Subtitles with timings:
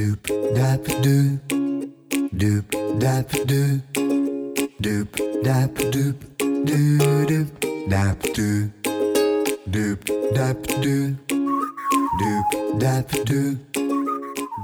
[0.00, 0.24] Doop
[0.54, 1.38] dap doop,
[2.32, 2.64] doop
[2.98, 3.82] dap doop,
[4.80, 5.08] doop
[5.44, 6.16] dap doop,
[6.64, 7.46] doo doop
[7.86, 8.70] dap doop,
[9.70, 9.98] doop
[10.32, 11.16] dap doop,
[12.18, 13.58] doop dap doop,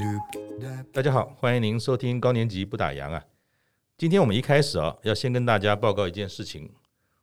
[0.01, 0.23] doop
[0.59, 0.87] dap.
[0.91, 3.23] 大家好，欢迎您收听高年级不打烊啊。
[3.99, 6.71] 今天我们一开始啊，要先跟大家报告一件事情。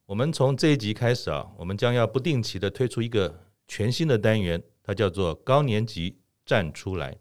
[0.05, 7.17] 我们从这一集开始啊，我们将要不定期的推出一个全新的单元，它叫做高年级站出来。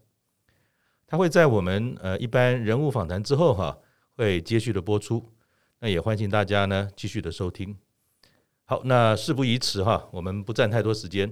[1.13, 3.77] 它会在我们呃一般人物访谈之后哈、
[4.15, 5.23] 会接续的播出。
[5.77, 7.77] 那也欢迎大家呢继续的收听。
[8.65, 11.31] 好，那事不宜迟哈，我们不占太多时间。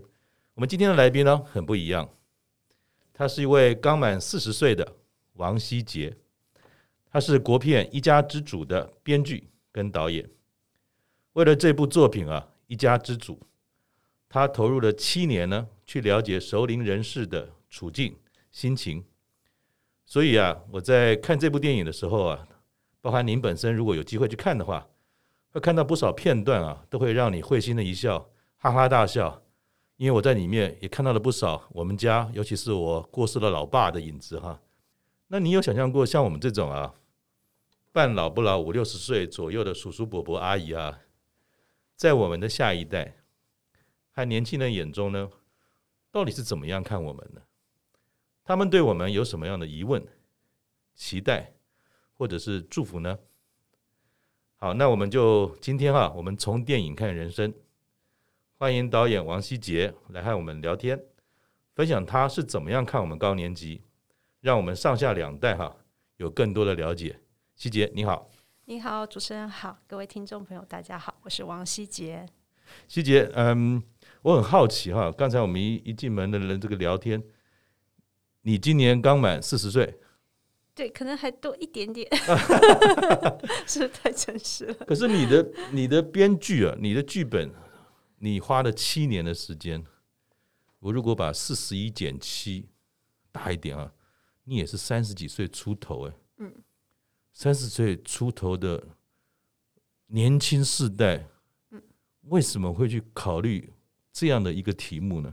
[0.54, 2.08] 我们今天的来宾呢很不一样，
[3.12, 4.98] 他是一位刚满四十岁的
[5.34, 6.16] 王希杰，
[7.12, 10.30] 他是国片《一家之主》的编剧跟导演。
[11.34, 13.34] 为了这部作品啊，《一家之主》，
[14.30, 18.16] 他投入了七年呢，去了解熟龄人士的处境、
[18.52, 19.04] 心情。
[20.12, 22.46] 所以啊，我在看这部电影的时候啊，
[23.00, 24.86] 包含您本身如果有机会去看的话，
[25.52, 29.42] 会看到不少片段啊，都会让你会心的一笑，哈哈大笑。
[29.96, 34.60] 因为我在里面也看到了不少我们家，尤其是我过世的老爸的影子哈。
[35.28, 36.94] 那你有想象过像我们这种啊，
[37.94, 41.00] 半老不老五六十岁左右的叔叔伯伯阿姨啊，
[41.96, 43.16] 在我们的下一代
[44.12, 45.30] 和年轻人眼中呢，
[46.12, 47.42] 到底是怎么样看我们呢？
[48.52, 50.06] 他们对我们有什么样的疑问、
[50.94, 51.54] 期待，
[52.18, 53.18] 或者是祝福呢？
[54.58, 57.54] 好，那我们就今天哈，我们从电影看人生，
[58.58, 61.02] 欢迎导演王希杰来和我们聊天，
[61.76, 63.84] 分享他是怎么样看我们高年级，
[64.42, 65.74] 让我们上下两代哈
[66.18, 67.22] 有更多的了解。
[67.56, 68.30] 希杰，你好。
[68.66, 72.28] 你好，主持人好，各位听众朋友，大家好，我是王希杰。
[72.90, 73.82] 希杰，嗯，
[74.24, 77.24] 我很好奇哈，刚才我们一一进门的人这个聊天。
[78.42, 80.00] 你今年刚满四十岁，
[80.74, 82.08] 对，可能还多一点点，
[83.68, 84.74] 是太诚实了？
[84.86, 87.52] 可是你的你的编剧啊，你的剧本，
[88.20, 89.86] 你花了七年的时间。
[90.80, 92.70] 我如果把四十一减七
[93.32, 93.94] 大一点啊，
[94.46, 96.52] 你也是三十几岁出头哎，嗯，
[97.32, 98.88] 三十岁出头的
[100.08, 101.28] 年轻世代，
[101.70, 101.84] 嗯，
[102.24, 103.72] 为什么会去考虑
[104.12, 105.32] 这样的一个题目呢？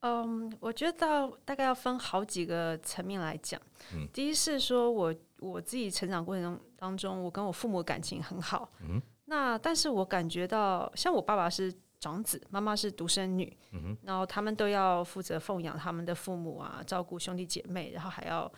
[0.00, 3.60] 嗯，um, 我觉得大概要分好几个层面来讲。
[3.94, 8.70] 嗯，第一是说我我自己成长过程中当中，我跟我父母感情很好。
[8.82, 13.54] 嗯，那但是我感觉到，像我爸爸是长子，妈妈是独生女。
[13.72, 18.50] 嗯，然后他们都要负责奉养他们的父母啊，照顾兄弟姐妹，然后还要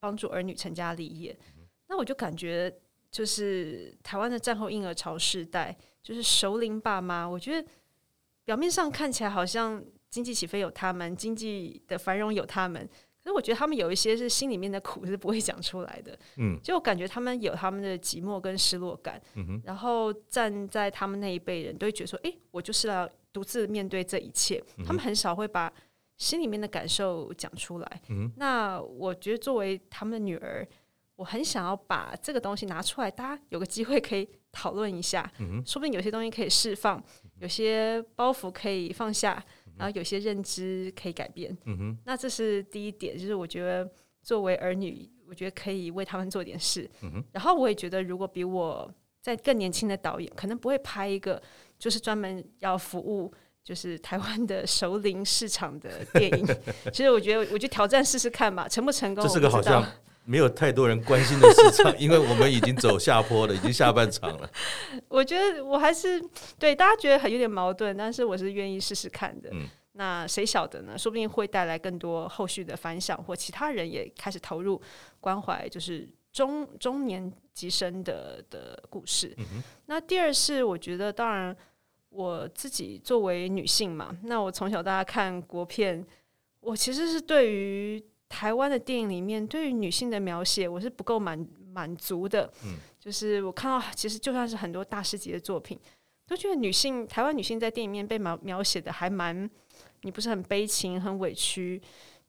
[0.00, 1.38] 帮助儿女成家立业。
[1.56, 2.74] 嗯，那我就感觉，
[3.10, 7.68] 就是台湾的战后婴儿潮世代，就是熟龄爸妈，我觉得
[8.44, 9.84] 表面上看起来好像。
[10.10, 12.88] 经济起飞有他们，经济的繁荣有他们，
[13.22, 16.18] 可是我觉得他们有一些是心里面的苦是不会讲出来的。
[16.36, 19.20] 嗯，就感觉他们有他们的寂寞跟失落感。
[19.34, 25.70] 嗯哼，然后站在他们那一辈人都会觉得说：“哎，我就是要独自面对这一切。”他们很少会把
[26.16, 28.00] 心里面的感受讲出来。
[28.08, 30.66] 嗯，那我觉得作为他们的女儿，
[31.16, 35.30] 我很想要把这个东西拿出来，大家有个机会可以讨论一下。
[35.40, 37.02] 嗯，说不定有些东西可以释放，
[37.40, 39.44] 有些包袱可以放下。
[39.78, 43.88] 然后有些认知可以改变，嗯哼，那这是第一点，就是我觉得
[44.22, 47.24] 作为儿女，我觉得可以为他们做点事，嗯哼。
[47.32, 51.40] 然后我也觉得，如果比我在更年轻的导演，可能不会拍一个
[51.78, 56.46] 就是专门要服务就是台湾的熟龄市场的电影。
[56.92, 59.22] 其实我觉得，我就挑战试试看吧，成不成功？
[59.22, 59.84] 这是个好像
[60.28, 64.50] 没有太多人关心的市场， 因为我们已经走下坡了，已经下半场了。
[65.08, 66.22] 我觉得我还是
[66.58, 69.48] 对大家觉得很有点矛盾，但是我是愿意试试看的。
[69.54, 69.66] 嗯。
[69.92, 70.96] 那谁晓得呢？
[70.98, 74.80] 说不定会带来更多后续的反响，或其他人也开始投入
[75.18, 79.34] 关怀，就是中中年级生的的故事。
[79.38, 79.62] 嗯。
[79.86, 81.56] 那第二是，我觉得当然
[82.10, 86.06] 我自己作为女性嘛，那我从小到大看国片，
[86.60, 92.50] 我其实是对于台湾的电影里面对于女性的描写，我是不够满满足的。
[92.64, 92.76] 嗯。
[92.98, 95.78] 就是我看到，其实就算是很多大师级的作品，
[96.26, 99.48] 都觉得女性台湾女性在电影里面被描描写的还蛮。
[100.02, 101.80] 你不是很悲情、很委屈，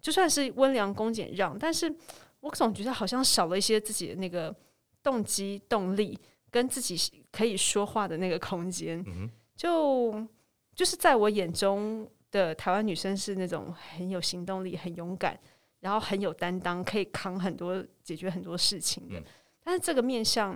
[0.02, 1.94] 就算是温良恭俭让，但是
[2.40, 4.56] 我总觉得好像少了一些自己的那个
[5.04, 6.18] 动机、动力，
[6.50, 6.98] 跟自己
[7.32, 9.04] 可以说话的那个空间。
[9.06, 9.30] 嗯。
[9.56, 10.26] 就
[10.74, 15.40] 就是在我眼中的台湾女生是那种很有行动力、很勇敢，
[15.80, 19.20] 然后很有担当，可以扛很多、解决很多事情的。
[19.20, 19.24] 嗯。
[19.64, 20.52] 但是这个面向，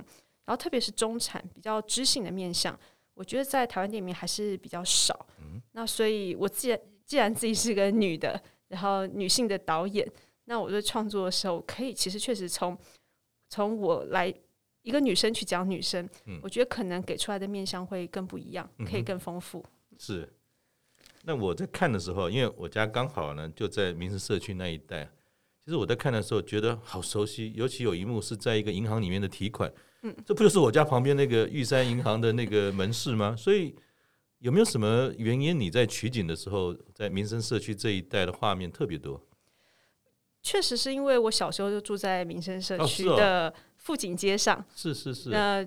[0.46, 2.78] 然后特别是中产比较知性的面向，
[3.14, 5.28] 我觉得在台湾电影里面还是比较少。
[5.42, 5.62] 嗯。
[5.74, 6.80] 那所以我既然。
[7.06, 10.10] 既然自己是个女的，然后女性的导演，
[10.46, 12.76] 那我在创作的时候，可以其实确实从
[13.50, 14.34] 从我来
[14.84, 19.64] 一个女生去讲女生，嗯，我觉得可能给出来的面相会更不一样，可以更丰富。
[20.00, 20.32] 是。
[21.25, 25.10] 那我在看的时候，因为我家刚好呢就在民生社区那一带，
[25.64, 29.72] 其实我在看的时候觉得好熟悉，尤其有一幕是在一个银行里面的提款，
[30.02, 33.34] 嗯，这不就是我家旁边那个玉山银行的那个门市吗？
[33.38, 33.74] 所以
[34.40, 39.26] 有没有什么原因你在取景的时候，在民生社区这一带的画面特别多？
[40.42, 45.64] 确实是因为我小时候就住在民生社区的富锦街上，哦，是是是，那，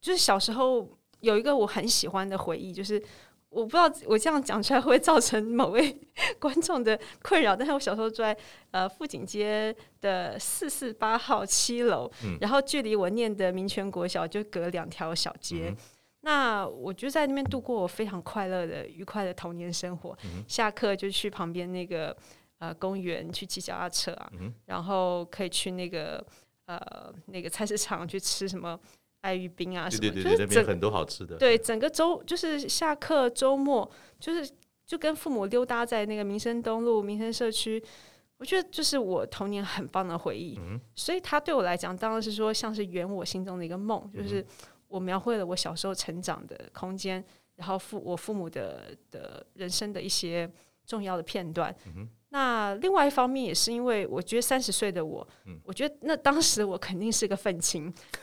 [0.00, 3.02] 就是小时候有一个我很喜欢的回忆，就是。
[3.50, 5.94] 我不知道我这样讲出来会造成某位
[6.38, 8.36] 观众的困扰，但是我小时候住在
[8.70, 15.76] 呃富锦街的四四八号七楼，嗯、然后距离我念的民权国小就隔两条小街，嗯、
[16.20, 20.16] 那我就在那边度过我非常快乐的、愉快的童年生活。
[20.24, 22.16] 嗯、下课就去旁边那个
[22.58, 26.24] 呃公园去骑脚踏车啊，嗯、然后可以去那个
[26.66, 28.78] 呃那个菜市场去吃什么。
[29.20, 30.00] 爱玉冰啊，什么？
[30.00, 31.36] 对对对，就是那边很多好吃的。
[31.36, 34.50] 对，整个周就是下课周末，就是
[34.86, 37.82] 就跟父母溜达在那个民生东路、民生社区，
[38.38, 40.58] 我觉得就是我童年很棒的回忆。
[40.58, 44.44] 嗯，所以他对我来讲，当然是说像是圆我心中的一个梦，就是
[44.88, 47.24] 我描绘了我小时候成长的空间，
[47.56, 50.50] 然后父我父母的的人生的一些
[50.86, 51.74] 重要的片段。
[51.94, 57.92] 嗯那另外一方面也是因为我觉得三十岁的我，嗯、我觉得那当时我肯定是个愤青，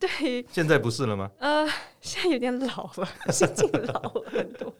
[0.00, 0.44] 对。
[0.50, 1.30] 现在不是了吗？
[1.38, 1.68] 呃，
[2.00, 4.74] 现在有点老了，心境老了很多。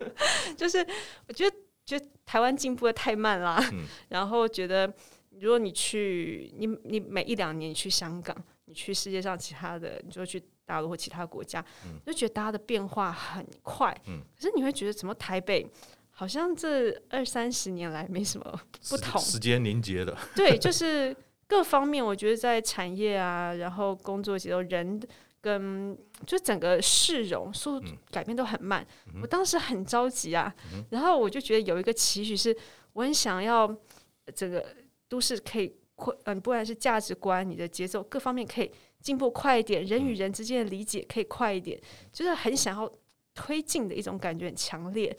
[0.56, 0.78] 就是
[1.26, 3.62] 我觉得，觉得台湾进步的太慢啦。
[3.72, 4.90] 嗯、然后觉得，
[5.38, 8.34] 如果你去，你你每一两年你去香港，
[8.64, 13.94] 你去世界上其他的，你就去大陆或其他国家，嗯、就觉得大家的变化很快。
[14.06, 15.68] 嗯、可是你会觉得，怎么台北？
[16.18, 20.18] 好像这二三十年来没什么不同，时间凝结的。
[20.34, 21.16] 对，就是
[21.46, 25.00] 各方面，我觉得在产业啊，然后工作节奏、人
[25.40, 28.84] 跟就整个市容速度改变都很慢。
[29.14, 32.56] 嗯、我当时很着急啊，嗯、然后我就觉得有一个期许是，
[32.94, 33.72] 我很想要
[34.34, 34.74] 这个
[35.08, 38.68] 都市可以快，嗯，不管是价值观、你的节奏各方面可以
[39.00, 42.92] 进步快一点，人与人之间的理解可以快一点，嗯、就是很想要
[43.34, 45.16] 推进的一种感觉很强烈。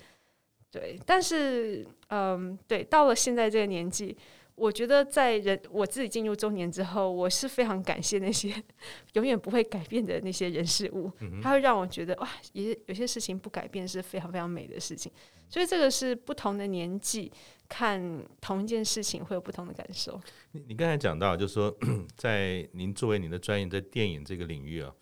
[0.72, 4.16] 对，但是，嗯，对，到了现在这个年纪，
[4.54, 8.54] 我觉得在人我自己进入中年之后，我是非常感谢那些
[9.14, 15.12] 永远不会改变的那些人事物，嗯、它会让我觉得哇，也有些事情不改变是非常非常美的事情。
[15.48, 17.32] 所以这个是不同的年纪
[17.68, 20.22] 看同一件事情会有不同的感受。
[20.52, 21.76] 你你刚才讲到，就是说，
[22.16, 24.94] 在您作为您的专业在电影这个领域啊，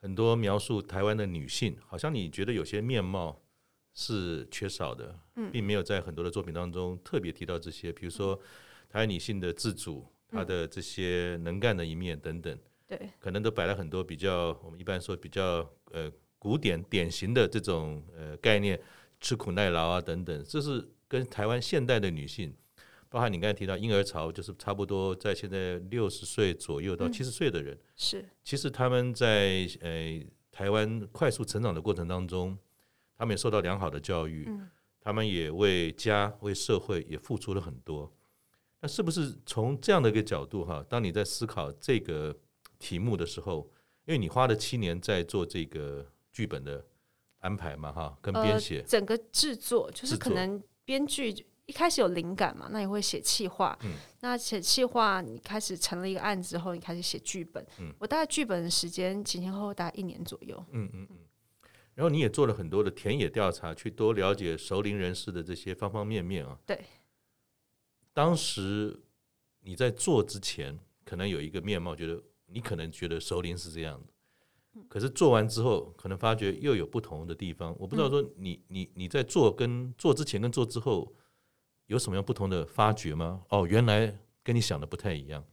[0.00, 3.40] 很多描述台湾的女性，好像你觉得有些面貌。
[3.92, 5.18] 是缺少的，
[5.52, 8.34] 并没有在很多的作品当中特别提到这些，比如说
[8.88, 12.56] 台湾女性的自主，她的这些能干的一面等等，
[12.86, 18.80] 对，可能都摆了很多比较我们一般说比较呃古典典型的这种呃概念，
[19.20, 22.54] 吃苦耐劳啊等等，这是跟台湾现代的女性，
[23.08, 30.22] 包含你刚才提到婴儿潮，就是差不多在现在六十岁左右到七十岁的人，是，其实他们在呃
[30.52, 32.56] 台湾快速成长的过程当中。
[33.20, 34.66] 他们也受到良好的教育，嗯、
[34.98, 38.10] 他们也为家、为社会也付出了很多。
[38.80, 40.82] 那是不是从这样的一个角度哈？
[40.88, 42.34] 当你在思考这个
[42.78, 43.70] 题目的时候，
[44.06, 46.82] 因为你花了七年在做这个剧本的
[47.40, 53.90] 安排嘛，哈，跟编写、呃、整个制作，就是可能编剧一开始有灵感嘛，那你会写气划，嗯、
[54.20, 57.62] 那写气划，你开始成了一个案子之后，你开始写剧本。
[57.80, 60.56] 嗯、我大概剧本的时间前前后后大概一年左右。
[60.70, 61.18] 嗯嗯嗯。
[62.00, 66.58] 然后你也做了很多的田野调查，去多了解熟龄人士的这些方方面面啊。
[66.64, 66.80] 对。
[68.14, 68.98] 当时
[69.60, 74.82] 你在做之前，可能有一个面貌，觉得你可能觉得熟龄是这样的。
[74.88, 77.76] 可是做完之后，可能发觉又有不同的地方。
[77.78, 81.14] 我不知道说你你你在做跟做之前跟做之后
[81.84, 83.42] 有什么样不同的发觉吗？
[83.50, 85.44] 哦，原来跟你想的不太一样。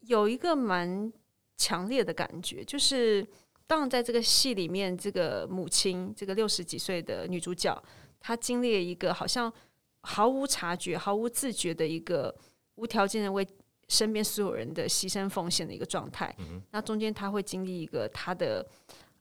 [0.00, 1.12] 有一个蛮
[1.56, 3.24] 强烈的感觉，就是。
[3.70, 7.80] 当然，在这个戏里面，这个母亲，这个六十几岁的女主角，
[8.18, 9.52] 她经历了一个好像
[10.00, 12.34] 毫无察觉、毫无自觉的一个
[12.74, 13.46] 无条件的为
[13.86, 16.34] 身边所有人的牺牲奉献的一个状态。
[16.40, 18.66] 嗯、那中间她会经历一个她的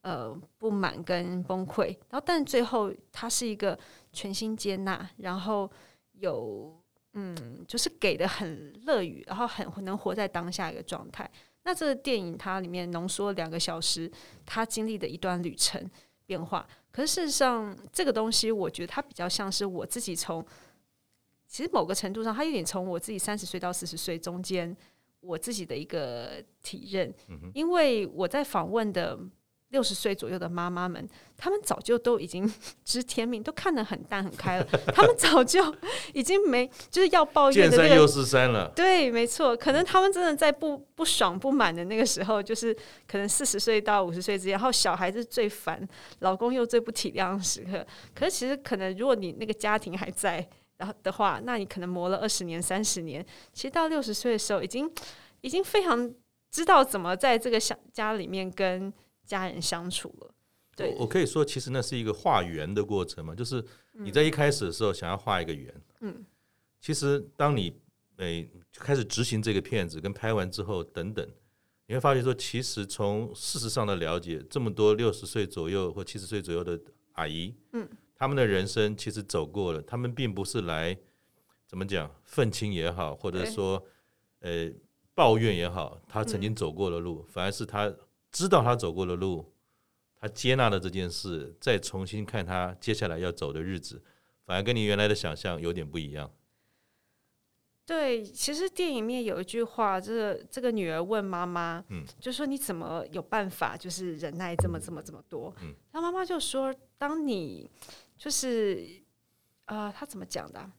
[0.02, 3.78] 呃不满跟崩溃，然后但最后她是一个
[4.12, 5.70] 全心接纳，然后
[6.14, 6.76] 有
[7.14, 11.30] 嗯，就是给的很乐于，然后很能活在当下一个状态。
[11.70, 14.12] 那这个电影它里面浓缩两个小时，
[14.44, 15.88] 他经历的一段旅程
[16.26, 16.68] 变化。
[16.92, 20.44] 可是事实上，这个东西我觉得它比较像是我自己从
[21.46, 24.76] 其实某个程度上，它有点从我自己三十岁到四十岁中间，
[25.20, 27.14] 我自己的一个体认。
[27.54, 29.20] 因为我在访问的
[29.70, 31.08] 六十岁左右的妈妈们，
[31.38, 32.52] 他们早就都已经
[32.86, 34.66] 知天命，都看得很淡很开了。
[34.94, 35.74] 他们早就
[36.14, 37.90] 已经没就是要抱怨的那个。
[37.90, 38.72] 见山又是山了。
[38.76, 39.56] 对，没错。
[39.56, 42.76] 可能他们真的在不不爽不满的那个时候，就是
[43.08, 45.88] 可能四十岁到五十岁之间，然后小孩子最烦，
[46.20, 47.86] 老公又最不体谅的时刻。
[48.14, 50.48] 可是其实可能，如果你那个家庭还在。
[50.80, 53.22] 然后的话，那你可能磨了二十年、三十年，
[53.52, 54.90] 其实到六十岁的时候，已经
[55.42, 56.10] 已经非常
[56.52, 58.90] 知道怎么在这个小家里面跟
[59.30, 60.36] 家人相处了。
[60.76, 66.26] 对，我可以说，其实那是一个画圆的过程嘛，就是你在一开始的时候想要画一个圆，嗯，
[66.82, 67.80] 其实当你
[68.18, 71.26] 诶开始执行这个片子跟拍完之后等等，
[71.86, 76.80] 你会发现说，其实从事实上的了解，这么多六十岁左右或七十岁左右的
[77.14, 77.88] 阿姨，嗯。
[78.22, 80.98] 他们的人生其实走过了，他们并不是来
[81.66, 83.82] 怎么讲愤青也好，或者说
[84.42, 84.70] 呃
[85.16, 87.90] 抱怨也好，他曾经走过的路，反而是他
[88.32, 89.54] 知道他走过的路，
[90.20, 94.02] 他接纳了这件事，再重新看他接下来要走的日子，
[94.46, 96.32] 反而跟你原来的想象有点不一样。
[97.86, 105.52] 对，其实电影里面有一句话，这个这个女儿问妈妈，嗯，就说你怎么有办法，就是忍耐这么这么这么多？
[105.64, 107.68] 嗯，她妈妈就说，当你
[108.16, 108.88] 就是，
[109.66, 110.72] 呃，她怎么讲的？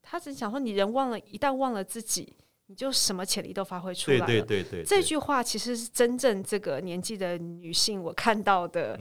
[0.00, 2.34] 她只想说，你人忘了，一旦忘了自己，
[2.70, 4.26] 你就什么潜力都发挥出来了。
[4.26, 8.96] 对对对对，这句话其实是真正这个年纪的女性我看到的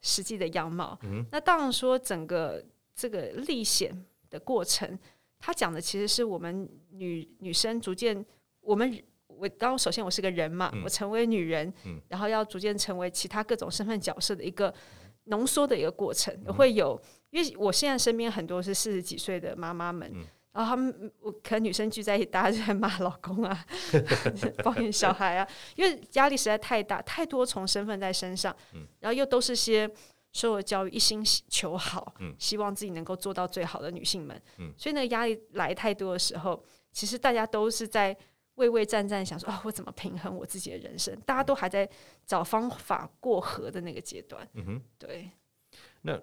[0.00, 0.98] 实际的样貌。
[1.04, 2.60] 嗯、那当然说，整个
[2.96, 3.96] 这个历险
[4.28, 4.98] 的过程，
[5.38, 8.26] 他讲的其实是我们女女生逐渐，
[8.60, 14.74] 我们我刚首先我是个人嘛，嗯、我成为女人，嗯、然后要逐渐成为其他各种身份角色的一个。
[15.26, 17.00] 浓缩的一个过程，会有，
[17.30, 23.66] 因为我现在身边很多是四十几岁的妈妈们，嗯、然后他们，我可能女生聚在一起，大家就在骂老公啊，
[24.62, 29.90] 抱怨小孩啊，因为压力实在太大，太多重身份在身上，嗯、然后又都是些
[30.32, 38.16] 受了教育，一心求好，嗯、希望自己能够做到最好的女性们，嗯、所以那个压力来太多的时候，其实大家都是在。
[38.56, 41.18] 畏畏战战，想说啊、哦，我怎么平衡我自己的人生？
[41.24, 41.88] 大家都还在
[42.26, 44.46] 找方法过河的那个阶段。
[44.52, 45.30] 嗯哼，对。
[46.02, 46.20] 那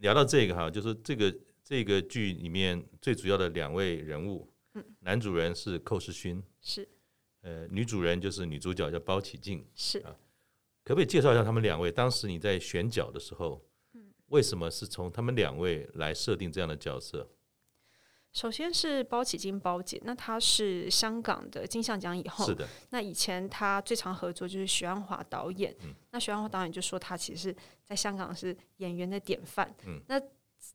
[0.00, 1.32] 聊到这个哈，就是这个
[1.68, 6.88] 这个剧里面最主要的两位人物，嗯，男主人是寇世勋，是，
[7.42, 10.16] 呃，女主人就是女主角叫包起静，是啊。
[10.82, 11.92] 可不可以介绍一下他们两位？
[11.92, 17.28] 当时你在选角的时候，嗯，为什么是从他们两位来设定这样的角色？
[18.32, 22.66] 首先是包启静包姐，那她是香港的金像奖以后，是的。
[22.88, 29.70] 那以前她最常合作就是许鞍华导演，嗯、那许鞍华导演就说她其实是在香港是演员的典范。
[29.86, 30.18] 嗯、那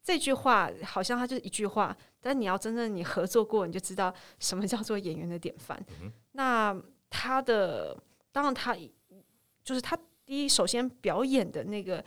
[0.03, 5.83] 这句话好像他就是一句话，但你要真正你合作过，你就知道什么叫做演员的典范。
[6.01, 6.75] 嗯、那
[7.09, 7.97] 他的
[8.31, 8.75] 当然他
[9.63, 12.03] 就是他第一首先表演的那个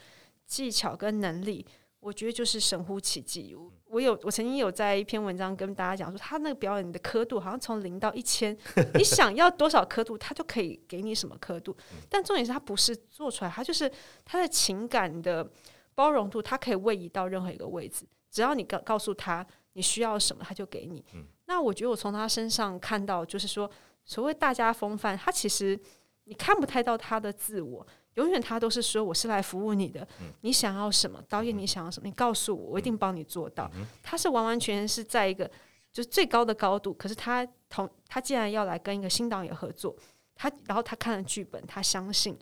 [0.47, 1.67] 技巧跟能力。
[1.99, 3.53] 我觉得就是神乎其技。
[3.87, 8.57] 我有，我曾经有在一篇文章跟大家讲说，他那个表演的刻度好像从零到一千，
[8.95, 11.77] 你想要多少刻度，他就可以给你什么刻度。
[12.09, 13.91] 但重点是他不是做出来，他就是
[14.25, 15.51] 他的情感的
[15.97, 21.05] 包容度，他可以位移到任何一个位置，只要你告告诉他你需要什么，他就给你。
[21.47, 23.69] 那我觉得我从他身上看到，就是说
[24.05, 25.77] 所谓大家风范，他其实
[26.25, 27.85] 你看不太到他的自我。
[28.15, 30.07] 永远他都是说，我是来服务你的，
[30.41, 31.23] 你想要什么？
[31.29, 32.07] 导演你想要什么？
[32.07, 33.71] 你告诉我，我一定帮你做到。
[34.03, 35.47] 他是完完全全是在一个
[35.93, 36.95] 就是最高的高度。
[36.95, 39.95] 可是他同他既然要来跟一个新导演合作，
[40.35, 42.39] 他然后他看了剧本，他相信，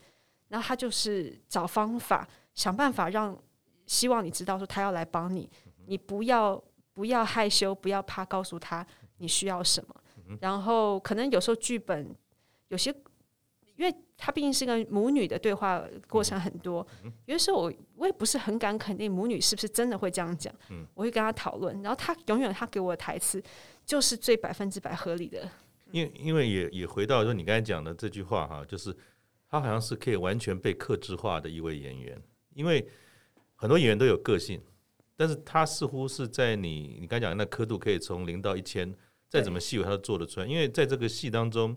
[0.46, 3.36] 然后他就是找方法想办法让
[3.86, 5.48] 希望你知道说他要来帮你，
[5.86, 6.62] 你不要
[6.92, 8.86] 不要害羞，不要怕告诉他
[9.18, 9.94] 你需要什么。
[10.40, 12.14] 然后可能有时候剧本
[12.68, 12.94] 有些。
[13.76, 16.86] 因为他毕竟是个母女的对话过程很多，
[17.26, 20.54] 有的时候我我也不是很敢肯定母女是不是真的会这样讲，
[20.94, 23.42] 我会跟他讨论，然后他永远他给我的台词
[23.84, 25.50] 就是最百分之百合理的。
[25.90, 28.96] 因为因为也也回到说你刚才讲的这句话哈，就是
[29.50, 32.16] 他好像是可以完全被克制化的一位演员，
[32.54, 32.88] 因为
[33.64, 34.60] 很多演员都有个性，
[35.16, 38.94] 但是他似乎是在你你刚才讲的那刻度可以从零到一千，
[39.30, 41.74] 再怎么细微他都做得出来，因为在这个戏当中。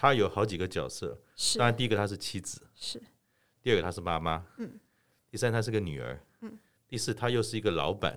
[0.00, 1.58] 他有好几个角色，是。
[1.58, 3.02] 当然第一个他是妻子，是。
[3.60, 4.78] 第二个他是妈妈，嗯，
[5.28, 6.56] 第三他是个女儿，嗯，
[6.86, 8.16] 第四他又是一个老板，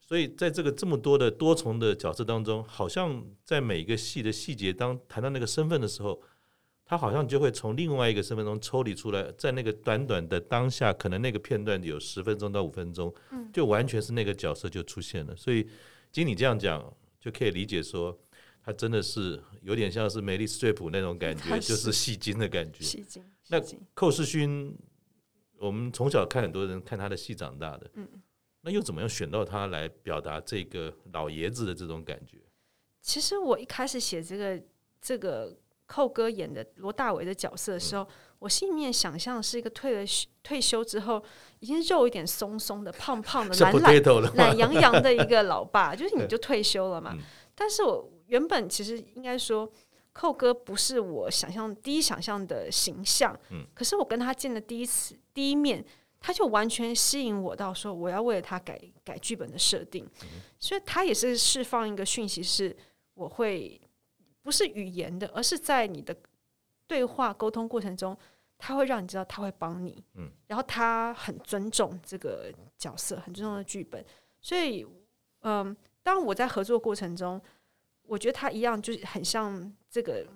[0.00, 6.20] 所以在这个这么多的多重的角色当中，好像在每一个戏的细节当谈到那个身份的时候，
[6.92, 15.66] 他好像就会从另外一个身份中抽离出来，在那个短短的当下，可能那个片段有十分钟到五分钟，嗯，就完全是那个角色就出现了，所以
[16.10, 18.14] 经你这样讲，就可以理解说，
[18.62, 22.84] 他真的是有点像是梅丽史翠普那种感觉，是就是戏精的感觉。
[22.84, 23.24] 戏精。
[23.48, 23.58] 那
[23.94, 24.76] 寇世勋，
[25.56, 28.06] 我们从小看很多人看他的戏长大的，嗯，
[28.60, 32.36] 那又怎么样选到他来表达这个老爷子的这种感觉？
[33.00, 34.62] 其实我一开始写这个
[35.00, 38.06] 这个寇哥演的罗大为的角色的时候，嗯、
[38.38, 40.04] 我心里面想象是一个退了
[40.42, 41.22] 退休之后，
[41.60, 47.12] 已经肉有点松松的、胖胖的、懒懒、懒洋洋的一个老爸， 就是你就退休了嘛。
[47.14, 47.20] 嗯、
[47.54, 49.70] 但是我原本其实应该说，
[50.12, 53.38] 寇哥不是我想象第一想象的形象。
[53.50, 55.84] 嗯、可是我跟他见的第一次第一面，
[56.20, 60.08] 他就完全吸引我到说，我要为了他改改剧本的设定。
[60.22, 62.74] 嗯、所以他也是释放一个讯息是。
[63.14, 63.78] 我会
[64.42, 66.14] 不是语言的，而是在你的
[66.86, 68.16] 对话沟通过程中，
[68.58, 74.04] 他会让你知道他会帮你，嗯，然后他很尊重这个角色，很尊重的剧本，
[74.40, 74.86] 所以，
[75.40, 77.40] 嗯，当我在合作过程中，
[78.02, 80.26] 我觉得他一样就是很像这个，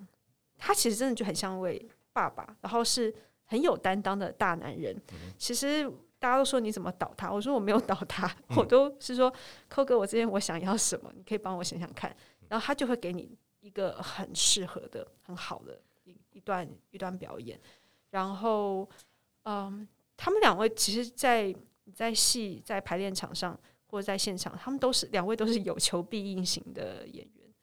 [0.57, 3.13] 他其实真的就很像一位爸爸，然后是
[3.45, 4.99] 很有担当的大男人。
[5.37, 9.31] 其实大家都说你怎么导他，我说我没有导他，我都是说，
[9.67, 12.15] 扣哥，我这边我想要什么，你可以帮我想想看。
[12.49, 13.37] 然后他就会给你
[13.67, 17.59] 一个很适合的、很好的一一段一段表演。
[18.11, 18.89] 然后，
[19.43, 21.59] 嗯，他们两位其实在，在
[21.93, 27.53] 在戏在排练场上或者在现场，他们都是两位都是有求必应型的演员。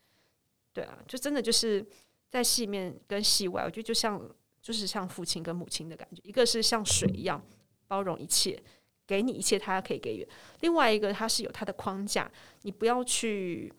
[0.75, 1.83] 对啊，就真的就是
[2.29, 4.21] 在戏面跟戏外，我觉得就像
[4.61, 6.21] 就是像父亲跟母亲的感觉。
[6.23, 7.43] 一个是像水一样
[7.87, 8.63] 包容一切，
[9.07, 10.29] 给你一切他可以给予；
[10.61, 12.31] 另外一个他是有他的框架，
[12.61, 13.73] 你不要去。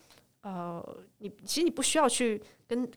[0.46, 2.88] 呃，你其实你不需要去跟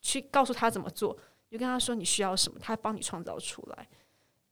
[0.00, 1.14] 去告诉他怎么做，
[1.50, 3.86] 你就跟他说你需要什么，他帮你创造出来。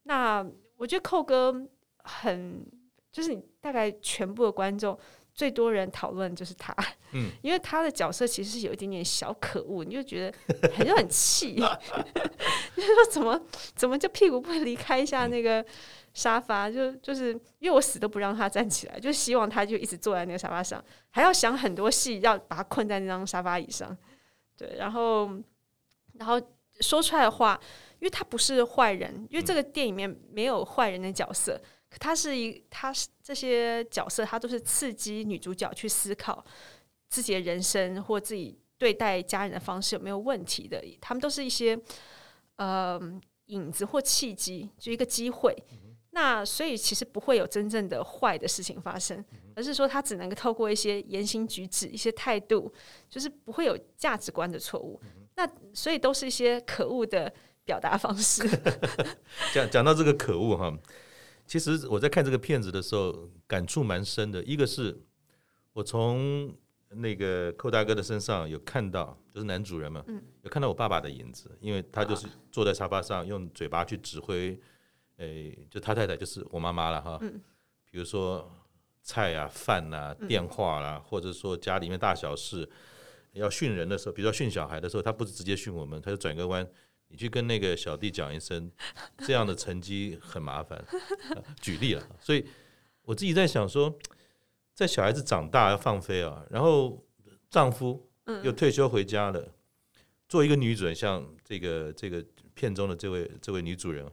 [0.03, 1.67] 那我觉得寇哥
[2.05, 2.63] 很，
[3.11, 4.99] 就是你大概全部的观众
[5.33, 6.77] 最多人讨论就是他，
[7.13, 11.55] 嗯， 因为他的角色其实是有一点点小可恶，你就觉得很就 很气，
[12.77, 13.41] 就是说怎么
[13.75, 15.65] 怎么就屁股不离开一下那个。
[16.15, 23.97] 沙发就就是因为我死都不让他站起来，就希望他就一直坐在那个沙发上，还要想很多戏要把他困在那张沙发椅上。
[24.57, 25.31] 对，然后
[26.15, 26.41] 然后
[26.81, 27.59] 说出来的话，
[27.99, 36.45] 因为他不是坏人，因为这个电影里面没有坏人的角色，可他是一他是这些角色，他都是刺激女主角去思考
[37.09, 41.79] 自己的人生或自己对待家人的方式有没有问题的，他们都是一些
[42.57, 43.01] 呃
[43.47, 45.57] 影子或契机，就一个机会。
[46.15, 49.25] 那所以其实不会有真正的坏的事情发生，
[49.57, 52.71] 而是说他只能够透过一些言行举止、一些态度，
[53.09, 55.01] 就是不会有价值观的错误。
[55.37, 57.33] 那所以都是一些可恶的
[57.65, 58.47] 表达方式。
[59.55, 60.79] 讲讲到这个可恶哈，
[61.47, 64.45] 其实我在看这个片子的时候感触蛮深的。
[64.45, 64.95] 一个是
[65.73, 66.55] 我从
[66.91, 70.05] 那个寇大哥的身上有看到，就是男主人嘛，
[70.43, 74.61] 有看到我爸爸的影子，因为他就是坐在沙发上用嘴巴去指挥。
[75.23, 77.17] 诶，就他太太就是我妈妈了哈。
[77.21, 77.41] 嗯，
[77.89, 78.51] 比如说
[79.03, 82.69] 菜啊、饭啊、电话啦、啊，或者说家里面大小事
[83.35, 86.67] 要训人的时候，比如说训小孩的时候，他不是直接训我们，他就转个弯，
[87.07, 88.69] 你去跟那个小弟讲一声，
[89.19, 90.85] 这样的成绩很麻烦。
[91.61, 92.45] 举例了，所以
[93.03, 93.97] 我自己在想说，
[94.75, 97.01] 在小孩子长大要放飞啊，然后
[97.49, 98.11] 丈夫
[98.43, 99.49] 又退休回家了，
[100.29, 104.05] 做一个女主人，像这个这个片中的这位这位女主人。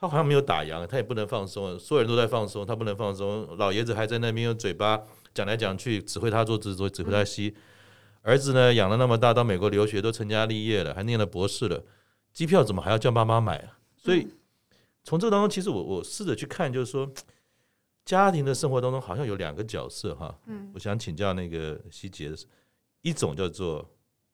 [0.00, 3.46] 他好像没有打烊，他也不能放松，所有人都在放松，他不能放松。
[3.58, 4.98] 老爷子还在那边用嘴巴
[5.34, 7.54] 讲来讲去，指挥他做，指指挥他吸。
[8.22, 11.84] 儿子呢，养了那么大，到美国留学，都成家立业了，还念了博士了，
[12.32, 13.78] 机票怎么还要叫妈妈买啊？
[13.94, 14.26] 所以
[15.04, 17.06] 从这个当中，其实我我试着去看，就是说
[18.06, 20.34] 家庭的生活当中好像有两个角色哈。
[20.46, 22.32] 嗯，我想请教那个希杰，
[23.02, 23.86] 一种叫做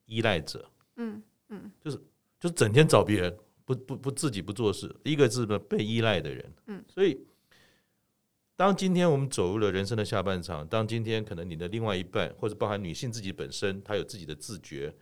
[0.05, 1.96] 依赖者，嗯嗯，就是
[2.38, 3.37] 就是整天找别人。
[3.66, 6.55] 不不不，自己不做事，一个是被依赖的人。
[6.66, 7.26] 嗯，所以
[8.55, 14.94] 当今天我们走入了人生的下半场，当今天可能你的另外一半，或者包含女性自己本身，她有自己的自觉。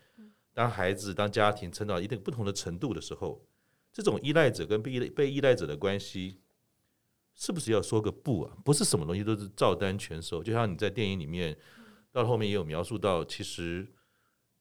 [0.54, 3.44] 当孩子、当家庭成长到一定不同的程度的时候，
[3.92, 6.40] 这种依赖者跟被依被依赖者的关系，
[7.34, 8.56] 是不是要说个不啊？
[8.64, 10.42] 不是什么东西都是照单全收。
[10.42, 11.54] 就像你在电影里面
[12.10, 13.86] 到后面也有描述到，其实。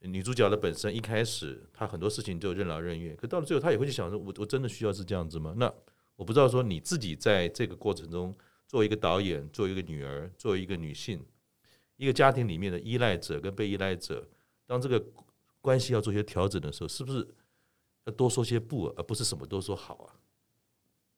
[0.04, 5.74] 女主角的本身一开始，她很多事情就任劳任怨，可到了最后，她也会去想说：“我我真的需要是这样子吗？”那
[6.16, 8.36] 我不知道说你自己在这个过程中，
[8.68, 11.26] 作为一个导演，作为一个女儿，作为一个女性，
[11.96, 14.28] 一个家庭里面的依赖者跟被依赖者，
[14.66, 15.04] 当这个
[15.62, 17.28] 关系要做些调整的时候，是不是
[18.06, 20.16] 要多说些不，而不是什么都说好啊？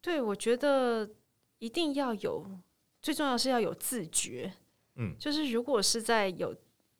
[0.02, 1.10] 对，我觉得
[1.58, 2.46] 一定要有，
[3.02, 4.54] 最重要是要有自觉。
[4.98, 6.56] 嗯，就是如果是在有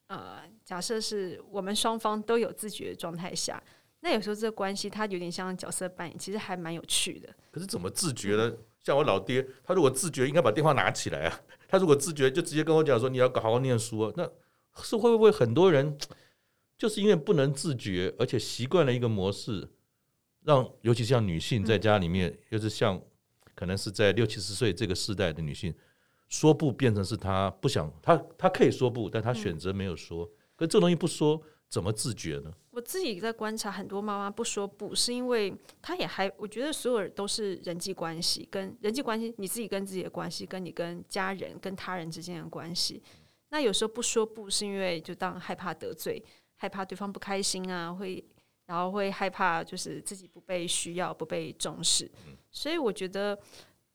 [0.08, 3.62] 呃，假设是我们双方都有自觉的状态下，
[4.02, 7.36] 那有时候这个关系它有点像角色扮演，其实还蛮有趣的。
[7.52, 8.54] 可是怎么自觉呢？
[8.84, 11.42] 像我老爹，他如果自觉，应该把电话拿起来啊。
[11.68, 14.30] 他如果自觉，就直接跟我讲说：“你要好好念书啊。”那
[14.84, 15.98] 是会不会很多人
[16.78, 19.68] 就是因为不能自觉，而且习惯了一个模式，
[20.44, 23.02] 让尤其像女性在家里面，嗯、又是像
[23.56, 25.74] 可能是在六七十岁这个世代的女性，
[26.28, 30.26] 说不变成是他不想，他他可以说不，但他选择没有说。
[30.26, 31.42] 嗯、可这东西不说。
[31.68, 32.54] 怎么自觉呢？
[32.70, 43.02] 我自己在观察很多妈妈不说不，是因为她也还，我觉得所有人都是人际关系，跟人际关系，你自己跟自己的关系，跟你跟家人、跟他人之间的关系。
[43.50, 46.24] 那有时候不说不，是因为就当害怕得罪，
[46.56, 48.24] 害怕对方不开心啊，会
[48.68, 52.10] 然后会害怕就是自己不被需要、不被重视。
[52.52, 53.38] 所以我觉得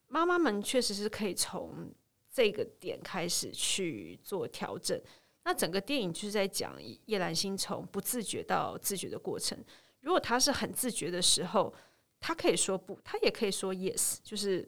[0.08, 1.90] 妈妈们确实是可以从
[2.32, 5.00] 这个点开始去做调整。
[5.44, 9.58] 那整个电影就是在讲叶兰心从不自觉到自觉的过程。
[10.00, 11.72] 如果他是很自觉的时候，
[12.20, 14.66] 他可以说不，他也可以说 yes，就是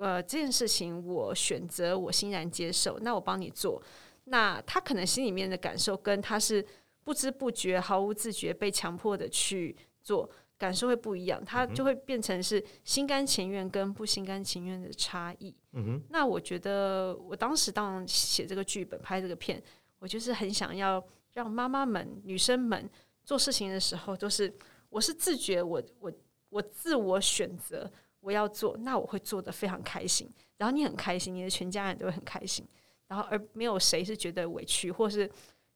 [0.00, 3.82] 呃这件事情我选择，我欣然接受，那我帮你做。
[4.24, 6.64] 那他可能心里面的感受跟他是
[7.04, 15.54] 不知不觉、毫无自觉被强迫的去做，感受会不一样，他就会变成是心甘情愿跟不心甘情愿的差异。
[15.72, 19.62] 嗯哼，那我觉得我当时当写这个剧本、拍这个片。
[20.00, 22.88] 我就是很想要让妈妈们、女生们
[23.24, 24.54] 做事情的时候，都是
[24.90, 26.12] 我是自觉我，我我
[26.50, 27.90] 我自我选择
[28.20, 30.30] 我要做，那我会做的非常开心。
[30.56, 32.64] 然后你很开心，你的全家人都会很开心。
[33.08, 35.28] 然后而没有谁是觉得委屈，或是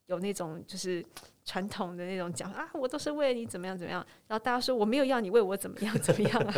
[0.06, 1.04] 有那种就是
[1.44, 4.06] 传统的那种讲啊，我都是为了你怎么样怎么样。
[4.28, 6.54] 然后大家说我没有要你为我怎么样 怎么样啊，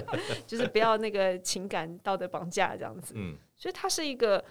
[0.46, 3.14] 就是不要那个情感道德绑架这样子。
[3.16, 4.44] 嗯，所以它是一个。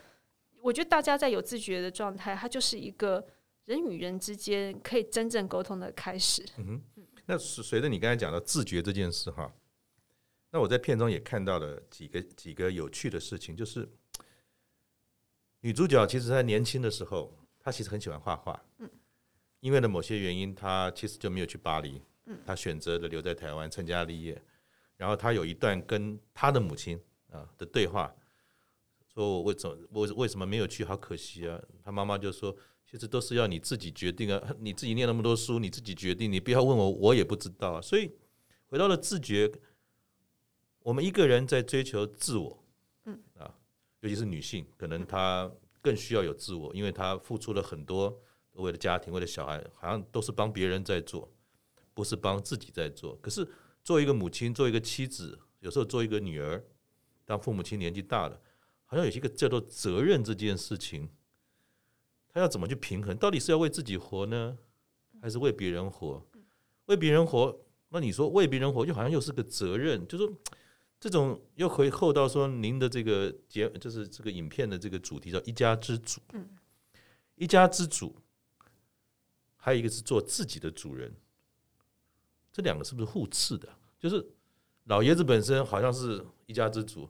[0.62, 3.28] 我觉得大家在有自觉的状态，它就是一个
[3.66, 6.42] 人与人之间可以真正沟通的开始。
[6.58, 6.82] 嗯哼，
[7.26, 9.54] 那随着你刚才讲到自觉这件事哈，
[10.52, 13.86] 那我在片中也看到了几个几个有趣的事情，就是
[15.60, 18.58] 女主角其实在年轻的时候，她其实很喜欢画画。
[18.78, 18.90] 嗯，
[19.64, 22.02] 因为呢某些原因，他其实就没有去巴黎。
[22.26, 24.40] 嗯，他选择了留在台湾成家立业。
[24.98, 27.00] 然后他有一段跟他的母亲
[27.32, 28.14] 啊的对话。
[29.14, 30.84] 说我为什么我为什么没有去？
[30.84, 31.62] 好可惜啊！
[31.82, 32.54] 他妈妈就说
[32.90, 34.56] ：“其实都是要你自己决定啊！
[34.60, 38.12] 你自己念那么多书，你自己决定，你不要问我，我也不知道啊。”所以
[38.66, 39.50] 回到了自觉，
[40.80, 42.64] 我们一个人在追求自我，
[43.06, 43.56] 嗯啊，
[44.02, 45.50] 尤其是女性，可能她
[45.80, 48.20] 更需要有自我，因为她付出了很多，
[48.54, 51.32] 为了家庭，为了小孩，好像都是帮别人在做，
[51.94, 53.16] 不是帮自己在做。
[53.22, 53.48] 可是
[53.84, 56.64] 做一个母亲，做一个妻子，有时候做一个女儿，
[57.26, 58.40] 当父母亲年纪大了。
[58.86, 61.10] 好像有一个叫做责任这件事情，
[62.30, 63.18] 他要怎么去平衡？
[63.18, 64.56] 到底是要为自己活呢，
[65.20, 66.24] 还是为别人活？
[66.86, 70.08] 为别人活，那你说为别人活，就好像又是个责任。
[70.08, 70.32] 就是
[71.00, 76.22] 这种又可以扣到说您的这个节，就是这个影片的这个主题叫“一家之主”。
[77.36, 78.16] 一家之主，
[79.64, 81.16] 还有一个是做自己的主人，
[82.52, 83.70] 这两个是不是互斥的？
[83.98, 84.30] 就是
[84.84, 87.10] 老爷子本身好像是一家之主。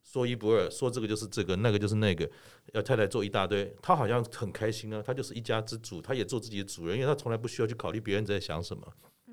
[0.00, 2.30] 说一不二，说这个就是这个，那个就是那个，
[2.72, 8.90] 要太太做一大堆，他好像很开心啊，他就是一家之主，他也做自己的主人，因为他从来不需要去考虑别人在想什么。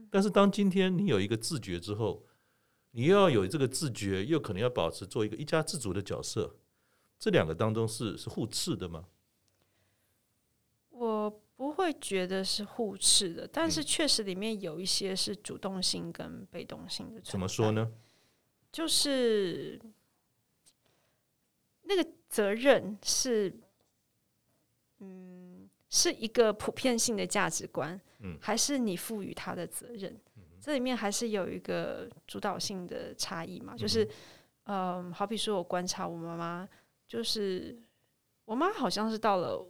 [0.09, 2.25] 但是当今天你有一个自觉之后，
[2.91, 6.57] 你又要有这个自觉，又可能要保持做一个一家之主的角色，
[7.19, 9.05] 这两个当中是是互斥的吗？
[10.89, 11.44] 我不
[11.75, 17.21] 会觉得是互斥的，但是确实里面有一些是主动性跟被动性的。
[17.21, 17.91] 怎么说呢？
[18.71, 19.79] 就是。
[21.87, 23.53] 那个责任是，
[24.97, 30.11] 嗯，是一个普遍性的价值观，嗯，还是你赋予他的责任？
[30.35, 33.77] 嗯，这里面还是有一个主导性的差异嘛？
[33.77, 34.09] 就是，
[34.63, 36.67] 嗯，好比说我观察我妈妈，
[37.07, 37.79] 就是
[38.45, 39.63] 我妈好像是到了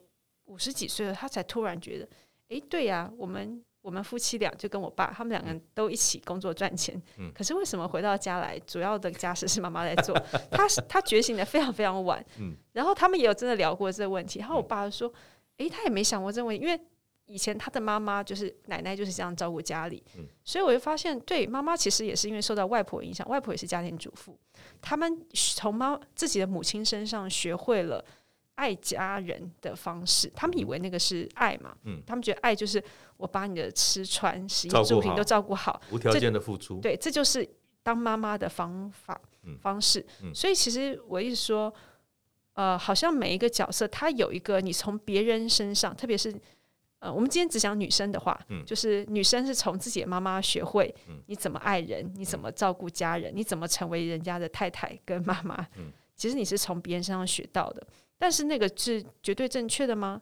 [0.45, 2.07] 五十几岁了，他才突然觉得，
[2.49, 3.63] 哎，对呀，我们。
[3.85, 6.99] 我们夫妻俩就跟我爸，他们两个人都一起工作赚钱。
[7.19, 10.19] 嗯、可是为什么回到家来，主要的家事是妈妈在做？
[10.49, 12.25] 他他觉醒的非常非常晚。
[12.39, 14.39] 嗯、然后他们也有真的聊过这个问题。
[14.39, 15.13] 然后我爸说
[15.57, 16.81] ：“哎，他也没想过这个问题，因为
[17.27, 20.03] 以前他的妈妈就是奶奶就是这样照顾家里。
[20.17, 24.35] 嗯、所以我就发现，对妈妈其实也是因为受到外婆影响，外婆也是家庭主妇，
[24.81, 28.03] 他们从妈自己的母亲身上学会了。”
[28.55, 31.75] 爱家人的方式，他们以为那个是爱嘛？
[31.83, 32.83] 嗯，他们觉得爱就是
[33.17, 36.79] 我把你的吃穿、洗衣住行都照顾好，无条件的付出。
[36.79, 37.47] 对，这就是
[37.83, 40.05] 当妈妈的方法、嗯、方式。
[40.23, 41.73] 嗯、所以其实我一直说，
[42.53, 46.33] 呃，好像每一个角色，他有一个你从别人身上，特别是
[46.99, 50.93] 呃，我们今天只讲女生的话，嗯，就是女生是从自己的妈妈学会，
[51.27, 57.85] 你怎么爱人，你怎么照顾家人，你怎么成为人家的太太跟妈妈，嗯，其实你是从别人身上学到的。
[58.17, 60.21] 但是那个是绝对正确的吗？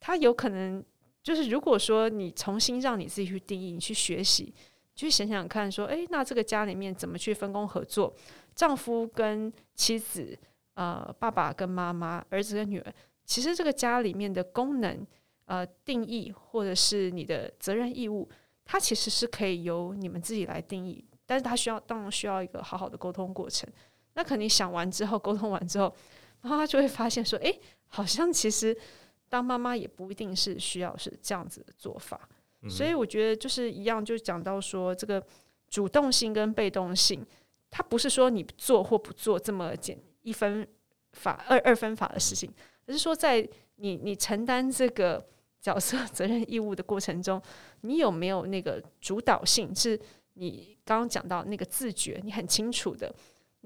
[0.00, 0.84] 他有可能
[1.22, 4.54] 就是，如果说你重新让你自己去定义，你去学习，
[4.94, 8.14] 去想想看，说，诶，那这个家里面怎么去分工合作？
[8.54, 10.38] 丈夫跟妻子，
[10.74, 12.94] 呃，爸爸跟妈妈，儿子跟女儿，
[13.24, 15.06] 其实这个家里面的功能，
[15.46, 18.28] 呃，定义或者是你的责任义务，
[18.64, 23.68] 它其实是可以由你们自己来定义，但是它需要，当然需要一个好好的沟通过程。
[24.14, 25.94] 那可能想完之后，沟通完之后。
[26.46, 28.76] 然后他就会发现说：“诶，好像其实
[29.28, 32.28] 当妈妈也不一定是需要是这样子的做法。
[32.62, 35.20] 嗯”所以我觉得就是一样，就讲到说这个
[35.68, 37.26] 主动性跟被动性，
[37.68, 40.64] 它不是说你做或不做这么简一分
[41.14, 42.48] 法二二分法的事情，
[42.86, 45.26] 而是说在你你承担这个
[45.60, 47.42] 角色责任义务的过程中，
[47.80, 49.74] 你有没有那个主导性？
[49.74, 49.98] 是
[50.34, 53.12] 你刚刚讲到那个自觉，你很清楚的。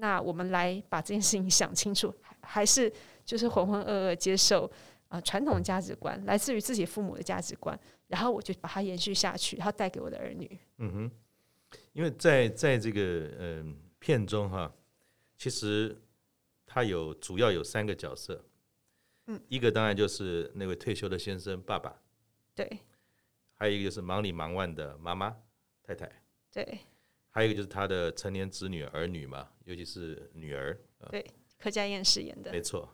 [0.01, 2.11] 那我们来把这件事情想清楚。
[2.41, 2.91] 还是
[3.23, 4.69] 就是浑浑噩噩接受
[5.09, 10.59] 啊传统价值观，来自于自己父母的价值观，然后我就把它延续下去，然后带给我的儿女。
[10.79, 11.11] 嗯哼，
[11.93, 13.01] 因为在在这个
[13.37, 14.73] 嗯、呃、片中哈，
[15.37, 15.95] 其实
[16.65, 18.43] 他有主要有三个角色，
[19.27, 21.95] 嗯，一个当然就是那位退休的先生爸爸，
[22.55, 22.67] 对，
[23.53, 25.37] 还有一个就是忙里忙外的妈妈
[25.83, 26.11] 太太，
[26.51, 26.79] 对，
[27.31, 31.25] 还有一个就是他的成年子女儿女嘛，尤其是女儿，对。
[31.57, 32.91] 柯佳燕饰演的，没错。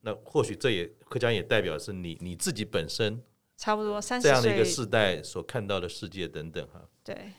[0.00, 3.22] 那或许这也柯佳嬿也代表是你你自己本身
[3.56, 6.88] 差不多三十这样的一个世代所看到的世界等等哈。
[7.04, 7.32] 对，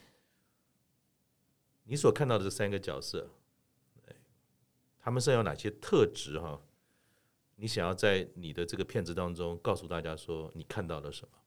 [1.84, 3.30] 你所看到的这三个角色，
[5.00, 6.62] 他们身上有哪些特质哈？
[7.58, 11.38] 你想要在你的这个片子当中告诉大家说你看到了什么？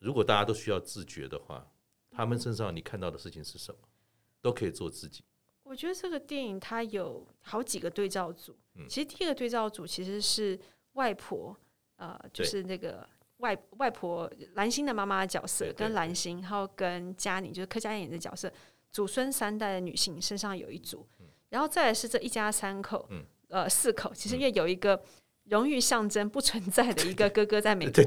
[0.00, 1.70] 如果大家都需要自觉的话，
[2.16, 3.78] 他们身上你看到的事情是什么？
[4.40, 5.22] 都可以做自己。
[5.64, 8.56] 我觉得这个电影它有好几个对照组。
[8.88, 10.58] 其实第一个对照组其实是
[10.92, 11.56] 外婆，
[11.96, 13.06] 呃，就是那个
[13.38, 18.52] 外外婆蓝心的妈妈的角色，跟蓝心，然后跟佳宁，就是柯佳嬿的角色，
[18.90, 21.06] 祖孙三代的女性身上有一组。
[21.48, 23.08] 然后再来是这一家三口，
[23.48, 25.02] 呃，四口，其实因为有一个
[25.44, 28.04] 荣誉象征不存在的一个 哥哥在美国，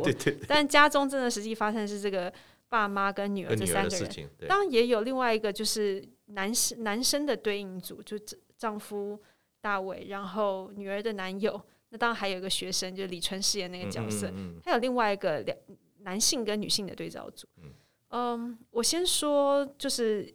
[0.47, 2.31] 但家中真的实际发生的是这个
[2.69, 4.29] 爸妈跟女儿这三个人。
[4.47, 6.07] 当然也有另外一个就是。
[6.31, 8.15] 男生男生的对应组就
[8.55, 9.19] 丈夫
[9.61, 14.31] 大卫，然后女儿的男友，那当然还有一个学生，就是李春饰演那个角色，
[14.63, 15.57] 还有另外一个两
[16.01, 17.47] 男性跟女性的对照组。
[18.09, 20.31] 嗯，我先说就是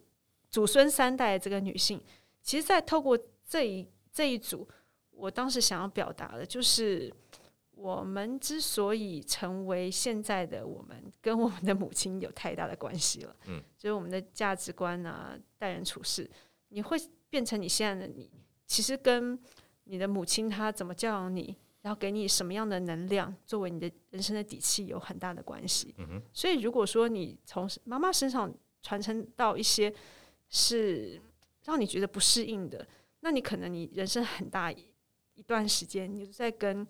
[0.50, 2.02] 祖孙三代这个女性，
[2.42, 3.16] 其实，在透过
[3.46, 4.66] 这一这一组，
[5.12, 7.14] 我当时想要表达的就是。
[7.76, 13.36] 我们之所以成为现在的我们，跟我们的母亲有太大的关系了。
[13.46, 16.30] 嗯，就是我们的价值观啊，待人处事，
[16.68, 16.96] 你会
[17.28, 18.30] 变成你现在的你，
[18.66, 19.38] 其实跟
[19.84, 25.94] 你的母亲她怎么教养你，然后给你什么样的能量，作为你的人生的底气，有很大的关系。
[25.98, 26.22] 嗯哼。
[26.32, 28.50] 所以如果说你从妈妈身上
[28.82, 29.92] 传承到一些
[30.48, 31.20] 是
[31.64, 32.86] 让你觉得不适应的，
[33.20, 36.86] 那你可能你人生很大一段时间，你就在跟。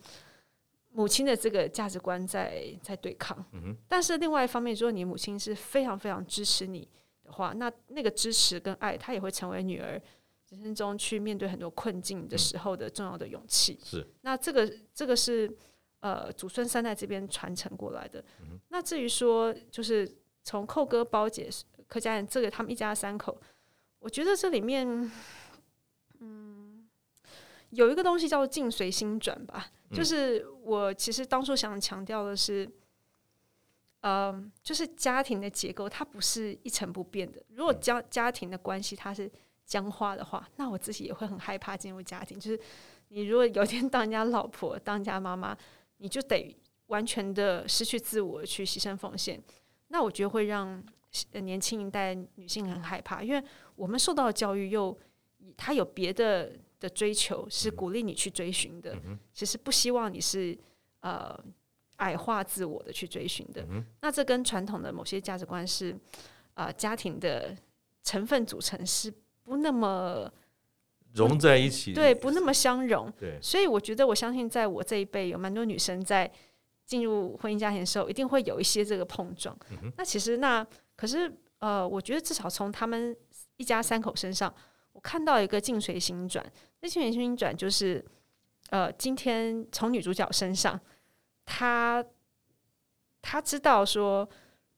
[0.96, 3.44] 母亲的这个价值观在在对抗，
[3.88, 6.88] 但是另外一方面，如果你母亲是非常非常支持你
[7.24, 10.00] 的话，那那个支持跟爱，她也会成为女儿
[10.50, 13.76] 人生中去面对很多困境的时候的重要的勇气。
[13.83, 15.52] 是，那这个这个是
[15.98, 18.24] 呃祖孙三代这边传承过来的。
[18.42, 20.09] 嗯，那至于说，就是
[20.44, 21.50] 从寇哥、包姐、
[21.88, 23.37] 柯家人这个他们一家三口，
[23.98, 25.11] 我觉得这里面，嗯，
[27.74, 29.70] 有一个东西叫做境随心转吧。
[29.92, 32.68] 就是我其实当初想强调的是，
[34.00, 37.40] 嗯，就是家庭的结构它不是一成不变的。
[37.50, 39.30] 如果家家庭的关系它是
[39.64, 42.40] 僵化的话，那我自己也会很害怕进入家庭。
[42.40, 42.60] 就是
[43.10, 45.56] 你如果有一天当人家老婆、当人家妈妈，
[45.98, 46.56] 你就得
[46.87, 49.40] 完全的失去自我去牺牲奉献。
[49.88, 50.82] 那我觉得会让
[51.34, 53.40] 年轻一代女性很害怕，因为
[53.76, 54.98] 我们受到的教育又
[55.56, 56.50] 他有别的。
[56.80, 58.94] 的追求是鼓励你去追寻的，
[59.32, 60.56] 其实不希望你是
[61.00, 61.38] 呃
[61.96, 63.66] 矮化自我的去追寻的。
[64.02, 65.96] 那这跟传统的某些价值观是
[66.54, 67.56] 呃家庭的
[68.02, 69.10] 成分组成是
[69.44, 70.30] 不那么
[71.12, 73.10] 融在一起，对，不那么相融。
[73.18, 76.30] 对，所以我觉得我相信，在我这一辈有蛮多女生在
[76.84, 79.56] 进入婚姻家庭的时候，一定会有一些这个碰撞。
[79.96, 83.16] 那其实那可是呃，我觉得至少从他们
[83.56, 84.52] 一家三口身上。
[84.94, 86.44] 我看到一个境随心转，
[86.80, 88.02] 那境随心转就是，
[88.70, 90.80] 呃，今天从女主角身上，
[91.44, 92.02] 她
[93.20, 94.28] 她知道说，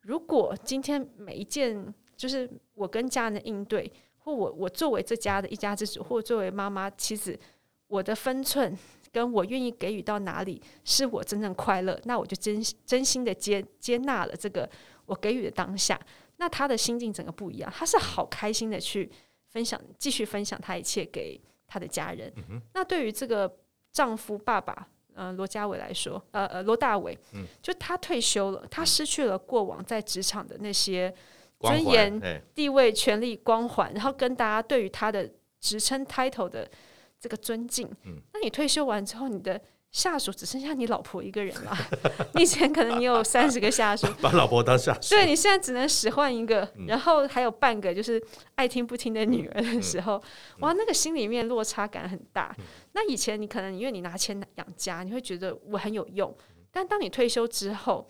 [0.00, 7.38] 如果今天每一件就是我跟家人的应对，或我我作为这家的一家之主，或作为妈妈妻子，
[7.86, 8.76] 我的分寸
[9.12, 14.68] 跟我愿意给予到哪里，是我真正快乐，那我就真真心的接接纳了这个
[15.04, 16.00] 我给予的当下。
[16.38, 19.10] 那他的心境整个不一样，他是好开心的去
[19.48, 22.32] 分享，继续分享他一切给他的家人。
[22.48, 23.50] 嗯、那对于这个
[23.92, 31.14] 丈夫爸爸，呃，罗家伟来说，呃呃，罗大伟，嗯，就他退休了，他失去了过往在职场的那些
[31.60, 35.30] 尊严、地位、权力、光环，然后跟大家对于他的
[35.60, 36.70] 职称 title 的
[37.18, 37.88] 这个尊敬。
[38.04, 39.60] 嗯，那你退休完之后，你的。
[39.96, 41.74] 下属只剩下你老婆一个人了。
[42.34, 45.14] 你以前可能你有三十个下属， 把老婆当下属。
[45.14, 48.22] 对，你现在只能使唤一个，然后还有半个就是
[48.56, 50.22] 爱听不听的女儿的时候，
[50.58, 52.54] 哇，那个心里面落差感很大。
[52.92, 56.36] 那以前你可能因为你拿钱养家，你会觉得我很有用，
[56.70, 58.06] 但当你退休之后，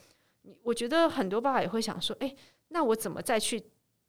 [0.65, 2.35] 我觉得很多爸爸也会想说，哎，
[2.71, 3.63] 那我怎么再去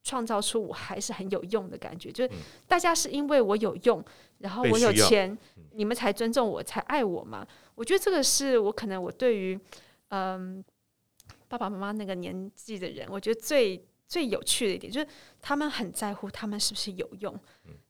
[0.07, 2.09] 创造出我还是很有用的感觉？
[2.09, 2.31] 就是
[2.65, 4.01] 大家是因为我有用，
[4.37, 5.37] 然后我有钱，
[5.73, 7.45] 你们才尊重我，才爱我嘛？
[7.75, 9.59] 我觉得这个是我可能我对于
[10.11, 10.63] 嗯
[11.49, 15.07] 爸爸妈妈那个年纪的人，我觉得最最有趣的一点就是
[15.41, 17.37] 他们很在乎他们是不是有用，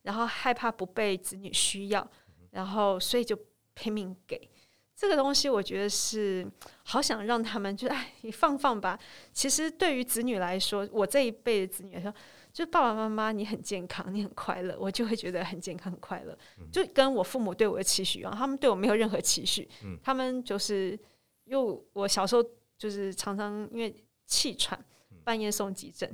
[0.02, 2.10] 然后害怕不被子女需要，
[2.50, 3.38] 然后所以就
[3.76, 4.50] 拼命给
[4.98, 5.48] 这个东西。
[5.48, 6.46] 我觉得是
[6.84, 9.00] 好想让他们就哎，你放放吧。
[9.32, 12.14] 其实对于子女来说，我这一辈的子女来说。
[12.54, 16.36] 就爸爸妈妈，你很健康，你很快乐，我就会觉得很健康、很快乐。
[16.72, 19.70] 就跟我父母对我的期许一样，他们对我没有任何期许。
[20.02, 20.98] 他们就是，
[21.44, 22.44] 因为我小时候
[22.76, 24.80] 就是常常因为气喘，
[25.24, 26.12] 半夜送急诊。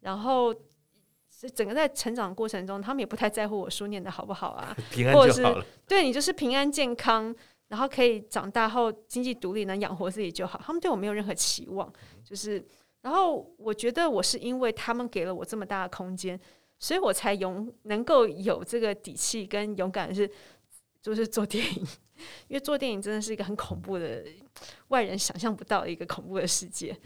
[0.00, 0.54] 然后
[1.54, 4.76] 整个在成长过程中，他们也不太在乎我书念的好不好啊，
[5.14, 7.34] 或者是对你就是平安健康，
[7.68, 10.60] 然后可以长大后经济独立，能养活自己就好。
[10.64, 11.92] 他们对我没有任何期望，
[12.24, 12.64] 就是。
[13.02, 16.40] 然后我觉得我是因为他们给了我这么大的空间，
[16.76, 20.28] 所以我才勇能够有这个底气跟勇敢是，
[21.00, 21.86] 就是做电影。
[22.48, 24.24] 因为做电影真的是一个很恐怖的，
[24.88, 26.96] 外人想象不到的一个恐怖的世界。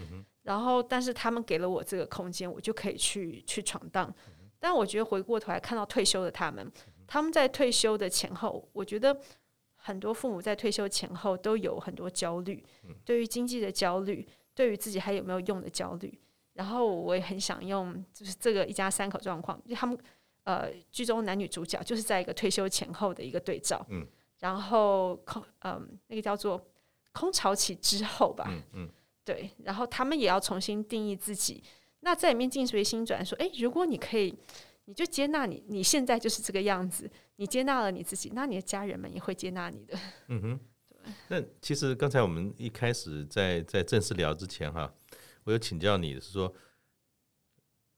[0.42, 4.11] 然后，但是他们给了我这个空间，我就可以去去闯荡。
[4.59, 6.66] 但我觉得回过头来看到退休的他们，
[7.07, 9.14] 他们在退休的前后，我觉得
[9.81, 12.64] 很多父母在退休前后都有很多焦虑，
[13.05, 14.27] 对于经济的焦虑。
[14.53, 16.21] 对于自己还有没有用的焦虑，
[16.53, 19.97] 然后我也很想用，就是这个一家三口状况，就他们
[20.45, 24.07] 呃剧中男女主角就是在一个退休前后的一个对照，嗯，
[24.40, 26.62] 然后空嗯、呃、那个叫做
[27.12, 28.90] 空巢期之后吧，嗯，嗯。
[29.25, 31.62] 对，然后他们也要重新定义自己，
[32.01, 34.35] 那在里面进随心转说，哎，如果你可以，
[34.87, 37.09] 你就接纳你你现在就是这个样子，
[37.40, 39.98] 你接纳了你自己，那你的家人们也会接纳你的，
[40.29, 40.61] 嗯哼。
[41.29, 44.92] 那其实刚才我们一开始在在正式聊之前哈，
[45.44, 46.55] 我有请教你是说，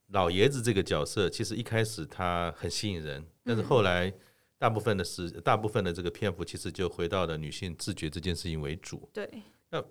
[0.07, 4.13] 老爷子这个角色其实一开始他很吸引人，但是后来
[4.57, 9.09] 大部分的是大部分的这个篇幅其实就回到了女性自觉这件事情为主。
[9.11, 9.29] 对。
[9.69, 9.83] 那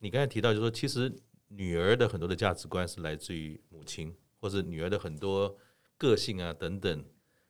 [0.00, 1.10] 你刚才提到就是说，其实
[1.46, 5.56] 女儿的很多的价值观是来自于母亲，或者女儿的很多
[5.96, 7.02] 个性啊等等，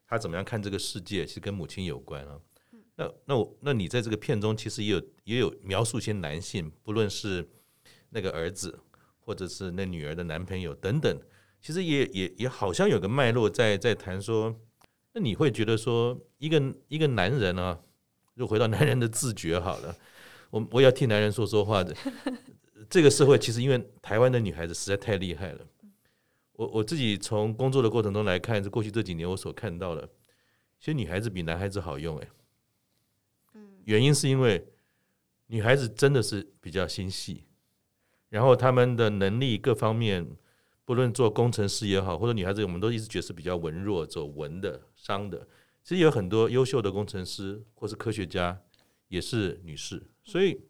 [0.09, 2.41] 他怎么样看这个世界，其实跟母亲有关啊。
[2.97, 7.49] 那那我那你在这个片中其实也有也有描述一些男性，不论是
[8.11, 8.77] 那个儿子，
[9.21, 11.21] 或者是那女儿的男朋友等等，
[11.61, 14.59] 其实也也也好像有个脉络在在谈说，
[15.13, 17.79] 那你会觉得说一个一个男人啊，
[18.35, 19.95] 又回到男人的自觉好了，
[20.51, 21.95] 我我要替男人说说话的，
[22.91, 25.61] 这个社会其实因为台湾的女孩子实在太厉害了，
[26.59, 30.09] 我我自己从工作的过程中来看，这过去这几年我所看到的，
[30.81, 32.29] 其实女孩子比男孩子好用诶。
[33.85, 34.67] 原因是因为
[35.47, 37.45] 女孩子真的是比较心细，
[38.29, 40.29] 然后她们的能力各方面，
[40.85, 45.47] 不论做工程师也好，或者女孩子，我们都一直觉得是比较文弱、走文的、商的。
[45.85, 48.61] 其实有很多优秀的工程师或是科学家
[49.07, 50.61] 也是女士，所以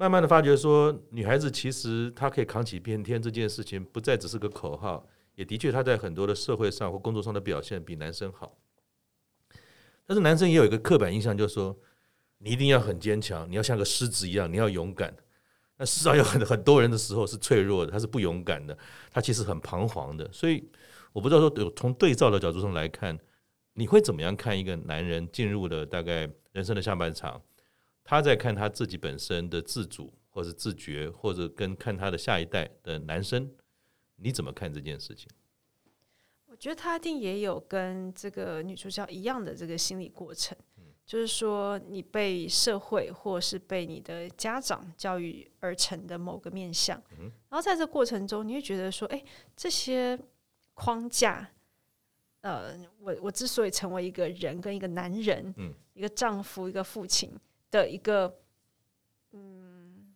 [0.00, 8.56] 慢慢的发觉说，女孩子其实她可以扛起一片天这件事情，不再只是个口号，也的确她在很多的社会上或工作上的表现比男生好。
[10.06, 11.76] 但是男生也有一个刻板印象，就是说。
[12.42, 15.14] 你一定要很坚强，你要像个狮子一样，你要勇敢。
[15.76, 18.74] 那世上有很很多人的时候是脆弱的，他是不勇敢的，
[19.10, 20.26] 他其实很彷徨的。
[20.32, 20.66] 所以
[21.12, 23.18] 我不知道说，从对照的角度上来看，
[23.74, 27.42] 你会怎么样看一个男人进入了大概人生的下半场，
[28.10, 33.48] 他在看他自己本身的自主，或者自觉，或者跟看他的下一代的男生，
[34.16, 35.28] 你怎么看这件事情？
[36.46, 40.58] 我觉得他一定也有跟这个女主角一样的这个心理过程。
[41.06, 49.22] 就是说你被社会或是被你的家长教育而成的某个面相，然后在这过程中，你会觉得说，哎，
[49.56, 50.18] 这些
[50.74, 51.48] 框架，
[52.40, 55.54] 呃，我我之所以成为一个人，跟一个男人，
[55.94, 57.32] 一个丈夫，一个父亲
[57.70, 58.38] 的一个，
[59.32, 60.14] 嗯，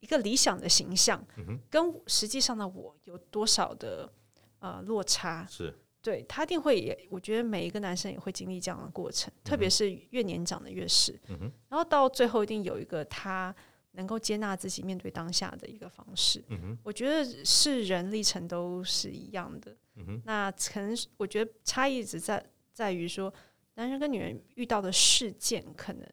[0.00, 1.24] 一个理想的形象，
[1.70, 4.12] 跟实际上的我有多少的
[4.58, 5.46] 呃落差？
[5.48, 5.74] 是。
[6.02, 11.18] 对，他一定会也，我觉得每一个男生也会经历这样的过程，嗯、特别是越年长的越是。
[11.28, 13.56] 嗯、然后到最后一定有一个他
[13.92, 16.44] 能够接纳自己、面对当下的一个方式。
[16.48, 19.74] 嗯、哼我觉得是人历程都是一样的。
[19.94, 23.32] 嗯、哼那可能我觉得差异只在在于说，
[23.76, 26.06] 男人跟女人遇到的事件，可能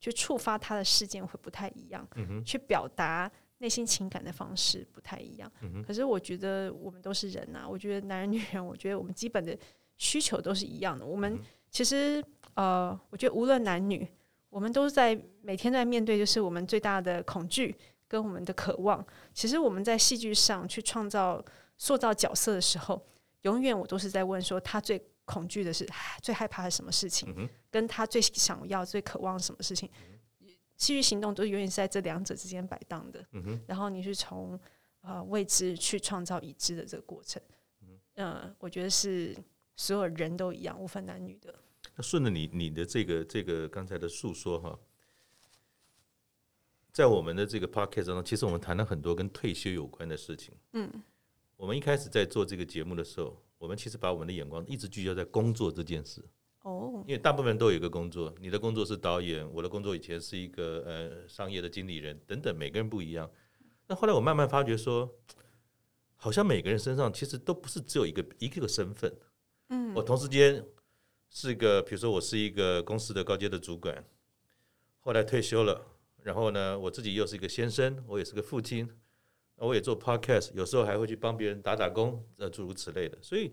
[0.00, 2.04] 去触发他的事件会不太一样。
[2.16, 3.30] 嗯、去表达。
[3.62, 7.68] 内心情感的方式不太一样，嗯、可是我觉得我们都是人呐、啊。
[7.68, 9.54] 我觉得男人、女人，我觉得我们基本的
[9.98, 11.04] 需求都是一样的。
[11.04, 11.38] 我们
[11.70, 12.24] 其实
[12.54, 14.08] 呃，我觉得无论男女，
[14.48, 17.76] 我们都在每天在面对，就是我们最大的恐惧
[18.08, 19.06] 跟我们的渴望。
[19.34, 21.44] 其实我们在戏剧上去创造、
[21.76, 23.06] 塑造角色的时候，
[23.42, 24.98] 永远我都是在问说，他最
[25.30, 25.86] 恐惧的是、
[26.20, 29.88] 最害怕的是什么事情，嗯、跟他最想要、最渴望什么事情。
[30.76, 34.58] 其余行动都永远是在这两者之间摆荡的，嗯、然后你是从
[35.02, 37.40] 呃未知去创造已知的这个过程，
[38.16, 39.36] 嗯、呃，我觉得是
[39.76, 41.54] 所有人都一样，无分男女的。
[41.94, 44.78] 那顺着你你的这个这个刚才的诉说哈，
[46.90, 50.54] 在我们的这个 podcast 中，其实我们谈了很多跟退休有关的事情。
[50.72, 50.90] 嗯，
[51.58, 56.24] 我们一开始在做这个节目的时候，我们其实把我们的眼光一直聚焦在工作这件事。
[56.62, 63.30] 哦，因为大部分人都有一个工作，你的工作是导演，我的工作以前是一个呃商业的经理人等等，每个人不一样。
[63.86, 65.14] 那后来我慢慢发觉说，
[66.16, 69.14] 好像每个人身上其实都不是只有一个一个身份。
[69.68, 70.64] 嗯，我同时间
[71.28, 74.02] 是一个，比如说我是一个公司的高阶的主管，
[75.00, 75.86] 后来退休了，
[76.22, 78.88] 然后呢，我自己又是一个先生，我也是个父亲，
[79.66, 83.18] 我也做 podcast，有时候还会去帮别人打打工，呃，诸如此类的。
[83.20, 83.52] 所以，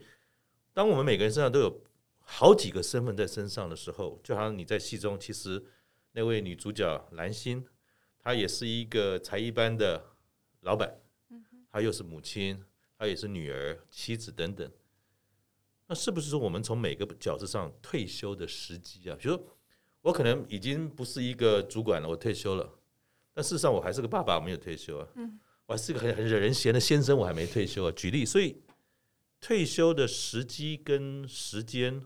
[0.74, 1.82] 当我们每个人身上都有。
[2.30, 5.64] 好几个身份在身上的时候，就好像你在戏中，其实
[6.12, 7.66] 那位女主角兰心，
[8.20, 10.03] 她也是一个才艺班的
[10.60, 10.93] 老板，
[11.72, 12.62] 她又是母亲，
[12.99, 14.70] 她也是女儿、妻子等等。
[15.88, 19.16] 那是不是说我们从每个角色上退休的时机啊？
[19.18, 19.47] 比如说，
[20.01, 22.70] 我可能已经不是一个主管了，我退休了，
[23.34, 25.08] 但事实上我还是个爸爸，我没有退休啊。
[25.68, 27.91] 我还是个很很惹人嫌的先生，我还没退休啊。
[27.95, 28.57] 举例，所以
[29.39, 32.03] 退休的时机跟时间。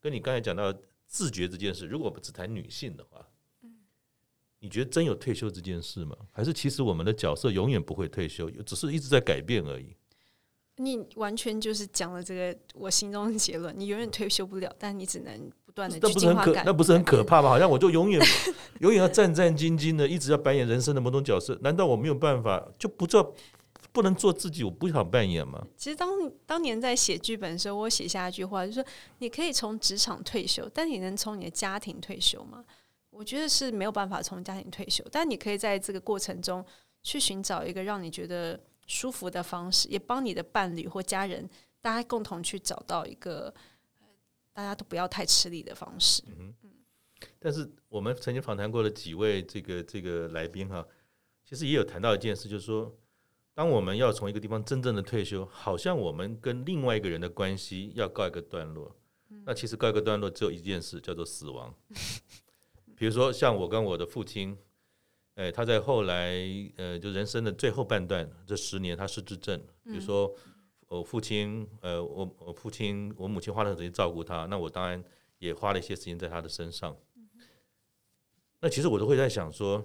[0.00, 0.70] 跟你刚才讲到
[1.06, 3.26] 自觉这件事，如果我们只谈女性的话，
[4.58, 6.14] 你觉得真有退休这件事吗？
[6.30, 9.96] 还是其实我们的角色永远不会退休，只是一直在改变而已？
[10.76, 16.64] 你完全就是讲了这个我心中的结论，你永远退休不了，但你只能不断的去进化改变。
[16.66, 17.48] 那不是很可怕吗？
[17.48, 18.20] 好像我就永远
[18.80, 23.34] 永远要战战兢兢的，一直要扮演人生的某种角色，难道我没有办法就不做？
[23.92, 25.64] 不能做自己，我不想扮演吗？
[25.76, 26.10] 其实当
[26.44, 28.84] 当年在写剧本的时候，我写下一句话，就是说
[29.18, 32.64] 你可以从职场退休，但你能从你的家庭退休吗？
[33.10, 36.64] 我觉得是没有办法从家庭退休，但你可以在这个过程中
[37.04, 41.48] 去寻找一个让你觉得舒服的方式，也帮你的伴侣或家人，
[41.80, 43.54] 大家共同去找到一个
[44.52, 46.22] 大家都不要太吃力的方式。
[46.26, 46.54] 嗯，
[47.38, 50.86] 但是我们曾经访谈过的几位这个这个来宾哈，
[51.44, 52.94] 其实也有谈到一件事，就是说。
[53.56, 58.92] 当我们要从一个地方真正的退休，好像我们跟另外一个人的关系要告一个段落。
[59.44, 61.72] 那其实告一个段落只有一件事，叫做死亡。
[62.98, 64.58] 比如说，像我跟我的父亲，
[65.34, 66.32] 哎，他在后来，
[66.76, 69.60] 呃，就人生的最后半段，这十年他失智症。
[69.82, 70.32] 比如说，
[70.88, 75.02] 我父亲，呃，我我父亲，我母亲花了很多时间照顾他，那我当然
[75.38, 76.96] 也花了一些时间在他的身上。
[78.60, 79.84] 那其实我都会在想说，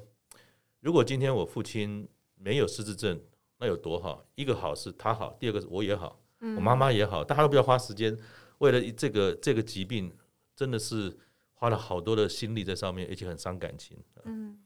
[0.80, 3.20] 如果今天我父亲没有失智症，
[3.58, 4.26] 那有多好？
[4.36, 8.18] 一个好是他好，第二个是我也好，嗯、我妈妈也好，大家都不要花时间
[8.60, 10.16] 为了这个这个疾病，
[10.56, 11.18] 真的是
[11.54, 13.98] 花了好多的心力在上面，而且很伤感情。
[14.24, 14.58] 嗯，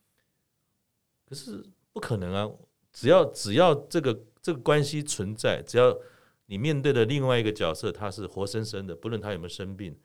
[1.33, 2.47] 可是不可能啊！
[2.91, 5.97] 只要只要这个这个关系存在，只要
[6.45, 9.97] 你面对的另外一个角色他是活生生的，不论他有没有生病，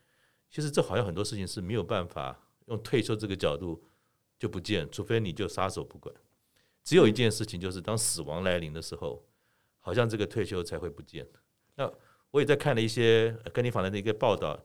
[0.50, 3.84] 其实这好像很多事情是没有办法用退休这个角度
[4.38, 6.14] 就不见，除非你就撒手不管。
[6.82, 9.22] 只有一件事情，就是当死亡来临的时候，
[9.80, 11.28] 好像这个退休才会不见。
[11.74, 11.92] 那
[12.30, 14.58] 我也在看了一些跟你访谈的一个报道，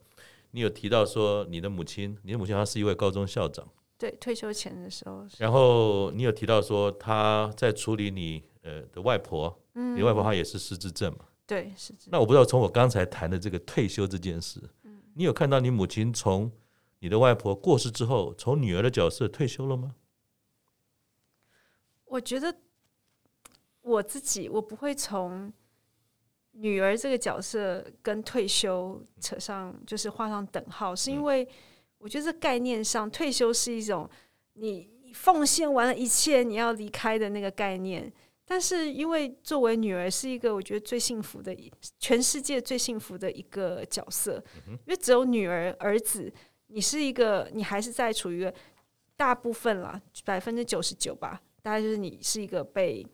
[0.52, 5.26] 你有提到说你的母亲，你的母亲她是一位高中校长，对，退休前的时候。
[5.38, 11.24] 然后你有提到说他在处理你呃的外婆，嗯，你外婆她也是失智症嘛？
[11.46, 12.08] 对，失智。
[12.10, 16.50] 那我不知道从我刚才谈的这个退休这件事，嗯，你有看到你母亲从
[16.98, 19.94] 你的外婆过世之后，从女儿的角色退休了吗？
[22.06, 22.54] 我觉得
[23.82, 25.52] 我自己，我不会从
[26.52, 31.46] 女儿这个角色跟退休扯上，就是画上等号，是因为
[32.04, 34.06] 我觉得这概念上，退休是一种
[34.52, 38.12] 你奉献完了一切，你要离开的那个概念。
[38.44, 41.56] 但是，因为作为女儿是一个我觉得最幸福的，
[41.98, 44.34] 全世界最幸福的一个角色，
[44.66, 46.30] 因为只有女儿、儿子，
[46.66, 48.52] 你是一个，你还是在处于
[49.16, 53.06] 大部分了，百分之九十九吧，大概就是你是一个被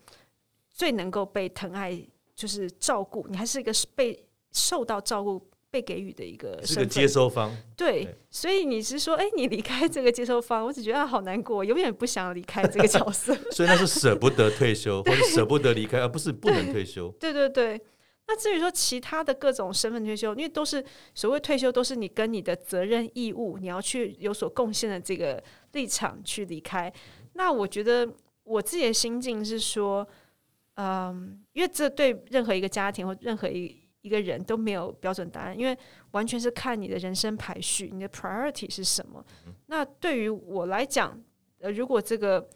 [0.68, 1.96] 最能够被疼爱，
[2.34, 5.40] 就是照顾，你还是一个被受到照顾。
[5.70, 17.08] 被给予的一个是个接收方，对，对，所以你是说，哎，你离开这个接收方，我只觉得好难过，永远不想离开这个角色， 所以那是舍不得退休， 或者舍不得离开，而不是不能退休。
[17.20, 17.80] 对对对，
[18.26, 25.42] 那至于说其他的各种身份退休，因为都是所谓退休，都是你跟你的责任义务，你要去有所贡献的这个
[25.72, 26.92] 立场去离开。
[27.34, 28.08] 那我觉得
[28.42, 30.06] 我自己的心境是说，
[30.74, 35.76] 嗯，因为这对任何一个家庭或任何一一个人都没有标准答案，因为
[36.12, 39.24] 完全是看你的人生排序，你的 priority 是什么。
[39.66, 41.22] 那对于我来讲，
[41.58, 42.48] 呃，如果这个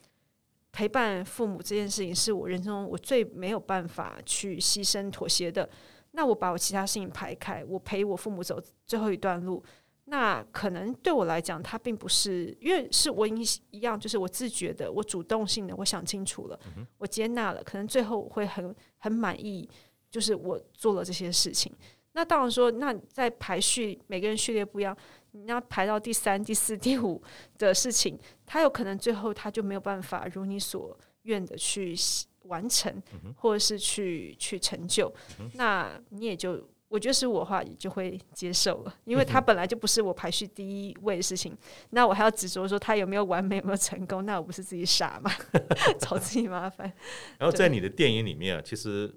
[0.73, 5.69] 陪伴父母这件事情是我人生中我最没有办法去牺牲妥协的，
[6.13, 9.63] 那我把我其他事情排开，我陪我父母走最后一段路，
[10.07, 16.59] 那可能对我来讲，他并不是因为是我一一样，就是我自觉的，我主动性的，我想清楚了，
[16.97, 19.69] 我接纳了，可能最后我会很很满意。
[20.15, 21.73] 就是我做了这些事情，
[22.13, 24.97] 那当然说，那在排序，每个人序列不一样，
[25.33, 27.21] 你要排到第三、第四、 第五
[27.59, 31.97] 的事情，他有可能最后他就没有办法如你所愿的去
[32.43, 33.03] 完成，
[33.35, 35.13] 或者是去去成就，
[35.55, 41.59] 那你也就，我觉得是我的话，也就会接受了，因为他本来就不是我排序第一位的事情，
[41.91, 45.29] 那我还要执着说他有没有完美，有没有成功，那我不是自己傻吗？
[45.99, 46.87] 找自己麻烦。
[47.37, 49.13] 然后在你的电影里面啊，其实。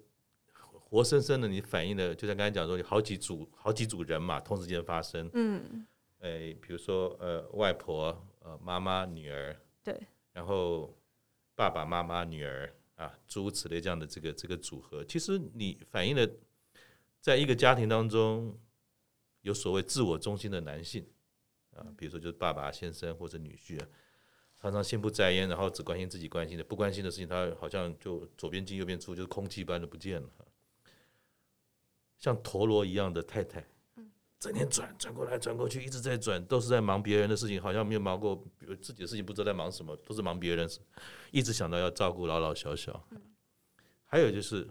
[0.89, 5.29] 活生生的，你反映的，就像刚才讲说，有好几组、好几组人嘛，同时间发生。
[5.33, 5.85] 嗯，
[6.19, 9.99] 诶，比如说，呃，外婆、呃，妈妈、女儿，对，
[10.31, 10.97] 然后
[11.55, 16.25] 爸爸妈妈、女儿啊，诸如此类这样的这个这个组合，其实你反映了，
[17.19, 18.57] 在一个家庭当中，
[19.41, 21.05] 有所谓自我中心的男性
[21.75, 23.87] 啊，比如说就是爸爸、先生或者女婿啊，
[24.61, 30.29] 常常心不在焉，然后只关心自己关心的，不关心的事情，他好像就左边进右边出，就是空气般的不见了。
[32.17, 33.63] 像陀螺一样的太太，
[34.39, 38.43] 整天转转过来转过去，一直在转，都是在忙别人的事情，好像没有忙过
[38.81, 40.69] 自己的事情，不知道在忙什么，都是忙别人，
[41.31, 43.07] 一直想到要照顾老老小小。
[44.05, 44.67] 还有就是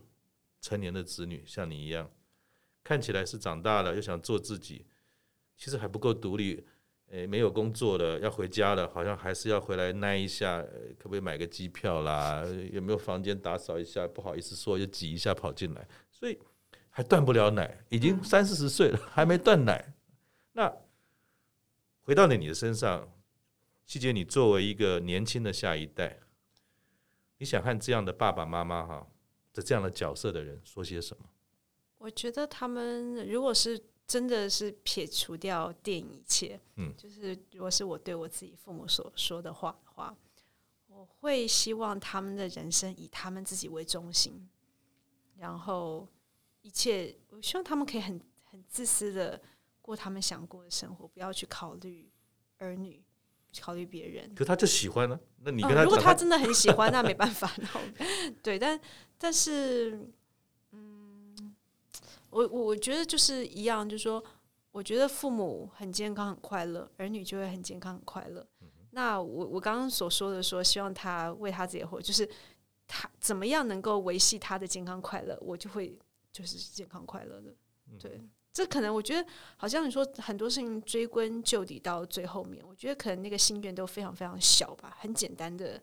[0.60, 2.10] 成年的子女，像你一样，
[2.82, 4.86] 看起来是长大了，又想做自己，
[5.56, 6.64] 其实还不够独立。
[7.08, 10.60] 诶，没有工作了，要回家了，好像还是要回来耐一下，
[10.98, 12.44] 可不可以买个机票啦？
[12.72, 14.08] 有没有房间打扫一下？
[14.08, 16.36] 不好意思说，又挤一下跑进来，所以。
[16.96, 19.92] 还断不了奶，已经三四十岁了，还没断奶。
[20.52, 20.74] 那
[22.04, 23.06] 回到你的身上，
[23.84, 26.18] 希杰，你作为一个年轻的下一代，
[27.36, 29.06] 你想和这样的爸爸妈妈哈
[29.52, 31.24] 的这样的角色的人说些什么？
[31.98, 40.16] 我觉得他们如果是真的是撇除掉电影一切，嗯，就是如果是我对我自己父母所说的话的话，
[40.88, 44.48] 我会希望他们的人生以他们自己为中心，
[45.36, 46.08] 然后。
[46.66, 49.40] 一切，我希望他们可以很很自私的
[49.80, 52.10] 过他们想过的生活，不要去考虑
[52.58, 53.00] 儿女，
[53.60, 54.34] 考虑别人。
[54.34, 55.20] 可他就喜欢呢、啊？
[55.44, 57.48] 那你跟他、嗯、如果他真的很喜欢，那没办法。
[58.42, 58.80] 对，但
[59.16, 60.10] 但是，
[60.72, 61.54] 嗯，
[62.30, 64.20] 我我我觉得就是一样，就是说，
[64.72, 68.44] 我觉得父母很健康很快乐，儿女就会很健康很快乐。
[68.62, 72.28] 嗯、那我我刚刚所说的说，希望他为他自己活，就是
[72.88, 75.96] 他怎么样能够维系他的健康快乐，我就会。
[76.36, 77.54] 就是健康快乐的，
[77.98, 78.20] 对，
[78.52, 79.26] 这可能我觉得
[79.56, 85.82] 好像你说很多事情追根究底到最后面，我觉得可能那个心愿都非常非常小吧，很简单的，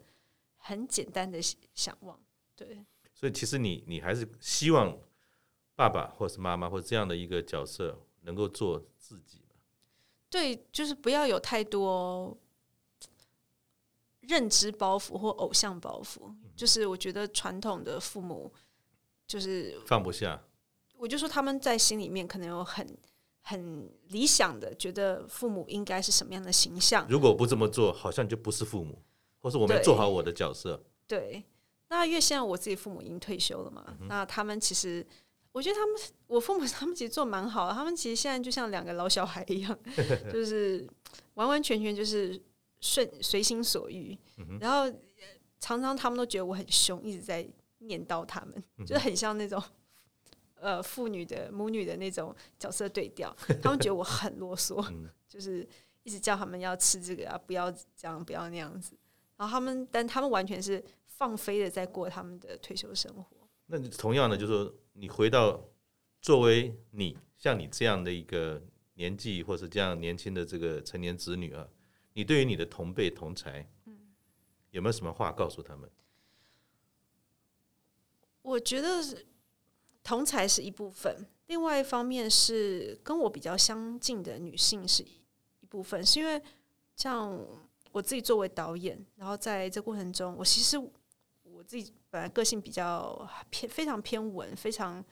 [0.58, 2.20] 很简单的想望，
[2.56, 2.86] 对。
[3.16, 4.96] 所以其实你你还是希望
[5.76, 9.56] 爸爸或是妈妈或这样的一个角色能够做自己吧？
[10.30, 12.38] 对，就是不要有太多
[14.20, 18.54] 认知包袱或偶像包袱，就是我觉得传统的父母。
[19.28, 20.44] 就是放不下，
[20.98, 22.88] 我就说他们在心里面可能有很
[23.42, 27.06] 很理想的，觉得父母应该是什么样的形象。
[27.10, 29.02] 如果不这么做，好像就不是父母，
[29.40, 30.82] 或是我没做好我的角色。
[31.08, 31.44] 对，对，
[31.90, 35.06] 那因为现在我自己父母已经退休了嘛，嗯、那他们其实
[35.52, 39.78] 我觉得他们，我父母 他们其实做蛮好的，他们其实现在就像两个老小孩一样，
[40.32, 40.88] 就是
[41.34, 42.42] 完完全全就是
[42.80, 44.18] 顺随心所欲，
[44.60, 44.98] 然后
[45.60, 47.46] 常常他们都觉得我很凶，一直在
[47.86, 49.62] 念叨他们，就是很像那种
[50.56, 54.84] 呃父女的母女的那种角色对调， 他们觉得我很啰嗦，
[55.28, 55.68] 就是
[56.04, 58.96] 一直叫他们要吃这个啊，不要这样，不要那样子，
[59.38, 63.26] 然后他们，但他们完全是放飞的在过他们的退休生活。
[63.68, 65.64] 那你同样的，就是说，你回到
[66.22, 68.62] 作为你像你这样的一个
[68.96, 71.68] 年纪，或是这样年轻的这个成年子女啊，
[72.14, 74.14] 你对于你的同辈同才，嗯，
[74.72, 75.90] 有没有什么话告诉他们？
[78.44, 79.04] 我觉得
[80.04, 86.40] 同才是一部分，另外一方面是跟我比较相近的女性是一部分，是因为
[86.96, 87.38] 像
[87.92, 90.80] 我自己作为导演，然后在这过程中，我其实。
[91.46, 95.06] 我自己本来个性比较偏，非常偏文，非常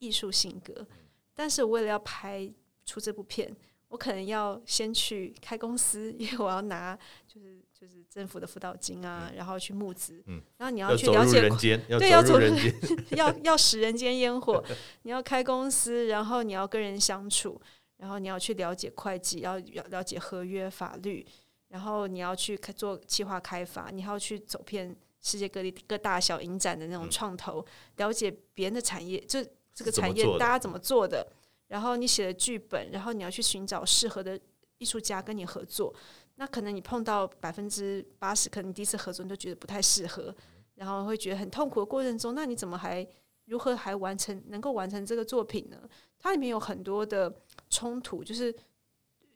[0.00, 0.84] 艺术性格。
[1.32, 2.52] 但是我为了要拍
[2.84, 3.56] 出这部片，
[3.86, 6.98] 我可能要先去开公司， 因为我要拿
[7.28, 10.24] 就是就是政府的辅导金啊，然后去募资。
[10.56, 12.74] 然后你要去了解人间，对，要走人间，
[13.10, 14.64] 要要食 人间烟火。
[15.02, 17.60] 你要开公司，然后你要跟人相处，
[17.98, 21.26] 然后你要去了解会计，要要了解合约法律，
[21.68, 24.96] 然后你要去做计划开发，你要去走遍。
[25.22, 27.66] 世界各地各大小影展的那种创投，嗯、
[27.96, 31.26] 了解别人的产业，就这个产业大家怎么做的。
[31.66, 34.38] 然后你写的剧本，然后你要去寻找适合的
[34.78, 35.92] 艺术家跟你合作。
[36.36, 40.34] 那可能你碰到百分之八十，可能你第一次合作你就觉得不太适合，
[40.76, 43.06] 然后会觉得很痛苦的过程中，那你怎么还
[43.46, 45.76] 如何还完成能够完成这个作品呢？
[46.18, 47.34] 它里面有很多的
[47.68, 48.54] 冲突，就是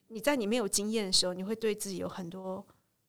[0.09, 2.65] 你在你没有经验的时候，你会对自己有很多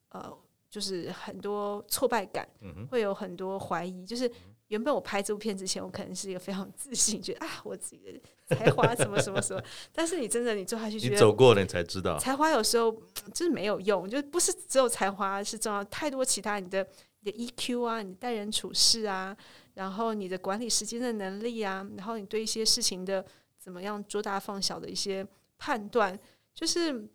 [0.09, 0.37] 呃。
[0.71, 2.47] 就是很多挫败感，
[2.89, 4.05] 会有很多怀疑。
[4.05, 4.31] 就是
[4.71, 9.61] 原本我拍这部片之前，我可能是一个非常自信，觉得啊，我自己的才华什么什么什么。
[9.91, 12.89] 但是你真的你做下去，你走过了，你才知道，才华有时候
[13.33, 16.87] 就是没有用，就不是只有才华是重要，太多其他你的
[17.19, 19.35] 你的 EQ 啊，你待人处事啊，
[19.73, 23.25] 然后你的管理时间的能力啊，然后你对一些事情的
[23.59, 26.17] 怎么样做大放小的一些判断，
[26.53, 27.09] 就是。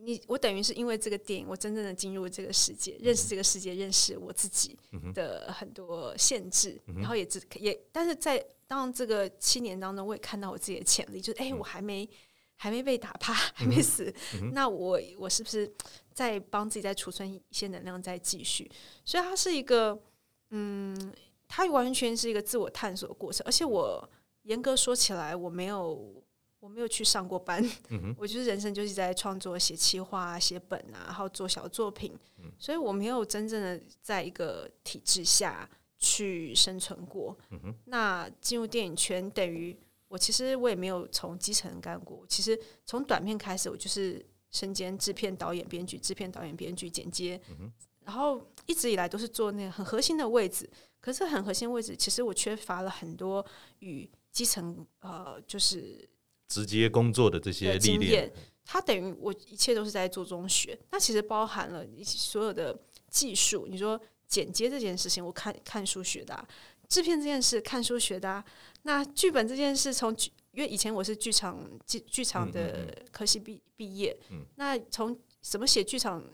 [0.00, 4.78] 你我等于是因为这个电影，我真正的进入这个世界，认识这个世界，认识我自己
[5.12, 12.08] 的很多限制，然后也只也，但是在当这个七年当中，我也看到我自己的潜力，就是哎，我还没
[12.54, 14.14] 还没被打趴，还没死，
[14.52, 15.68] 那我我是不是
[16.14, 18.70] 在帮自己再储存一些能量，再继续？
[19.04, 20.00] 所以它是一个，
[20.50, 21.12] 嗯，
[21.48, 24.08] 它完全是一个自我探索的过程，而且我
[24.42, 26.22] 严格说起来，我没有。
[26.60, 37.38] 我没有去上过班，嗯、 我就是人生就是在创作、写企划啊、写本啊，然后做小作品，嗯、所以我没有真正的在一个体制下去生存过。
[37.50, 39.76] 嗯、那进入电影圈，等于
[40.08, 42.26] 我其实我也没有从基层干过。
[42.28, 50.68] 其实从短片开始，我就是身兼制片、导演、编剧、制片、导演、编剧、剪接，嗯、然后一直以来都是做那个很核心的位置。
[51.00, 53.46] 可是很核心的位置，其实我缺乏了很多
[53.78, 56.08] 与基层呃，就是。
[56.48, 58.32] 直接工作的这些历练，
[58.64, 60.76] 它等于我一切都是在做中学。
[60.90, 62.76] 那其实包含了所有的
[63.10, 63.66] 技术。
[63.68, 66.34] 你说剪接这件事情，我看看书学的；
[66.88, 68.42] 制片这件事，看书学的。
[68.82, 70.10] 那剧本这件事，从
[70.52, 74.18] 因为以前我是剧场剧剧场的科系毕毕业，
[74.56, 76.24] 那从怎么写剧场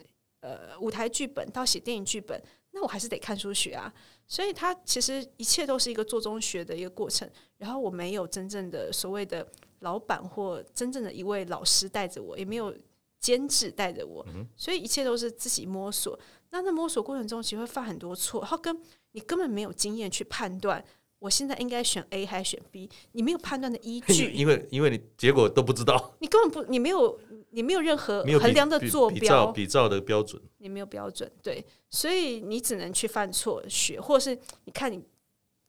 [0.41, 2.41] 呃舞台剧本到写电影剧本，
[2.71, 3.93] 那我还是得看书学啊。
[4.29, 7.29] 所以它其实一切都是一个做中学的一个过程。
[7.59, 9.45] 然后我没有真正的所谓的。
[9.85, 12.75] 老板或真正的一位老师带着我，也没有
[13.21, 14.27] 监制带着我，
[14.57, 16.19] 所以一切都是自己摸索。
[16.51, 18.81] 那在摸索过程中，其实会犯很多错，然后跟
[19.13, 20.85] 你根本没有经验去判断，
[21.19, 27.19] 我现在应该选 A 还是选 B，你没有判断的依据， 因为因为你结果都不知道，你根本不，你没有，
[27.51, 35.03] 你没有任何衡量的坐标，比照，比照的标准，你没有标准，对，所以你只能去犯错学，或是你看你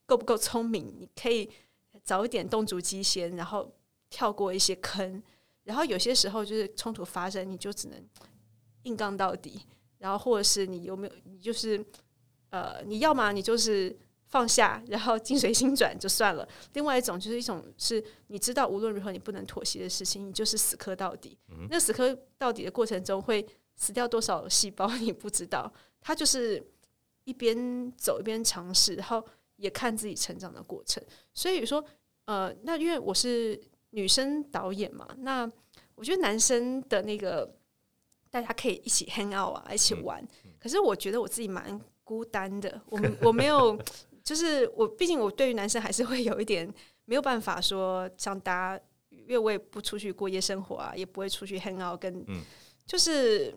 [0.05, 1.49] 够不够聪明，你可以
[2.03, 3.71] 早一点动足机先，然后。
[4.15, 5.21] 跳过一些坑，
[5.65, 8.01] 然后有些时候就是冲突发生，你就只能
[8.83, 9.61] 硬刚到底。
[9.97, 11.85] 然后或者是你有没有，你就是
[12.49, 13.93] 呃，你要么你就是
[14.27, 16.47] 放下，然后境随心转就算了。
[16.75, 21.37] 另外一种就是一种是你知道无论如何你不能妥协的事情，你就是死磕到底。
[21.49, 23.45] 嗯、那死磕到底的过程中会
[23.75, 26.65] 死掉多少细胞你不知道，他就是
[27.25, 29.21] 一边走一边尝试，然后
[29.57, 31.03] 也看自己成长的过程。
[31.33, 31.83] 所以说，
[32.27, 33.61] 呃，那因为我是。
[33.95, 35.49] 女生导演嘛，那
[35.95, 37.57] 我觉得男生的那个
[38.29, 40.21] 大家可以一起 hang out 啊，一起玩。
[40.59, 43.79] 可是我觉得我自己蛮孤单的， 我我没有，
[44.21, 46.71] 就是我毕竟我对于男生还是会有一点
[47.05, 52.25] 没有办法说像大家，因为我也不出去过夜生活啊，也不会出去 hang out，跟
[52.85, 53.55] 就是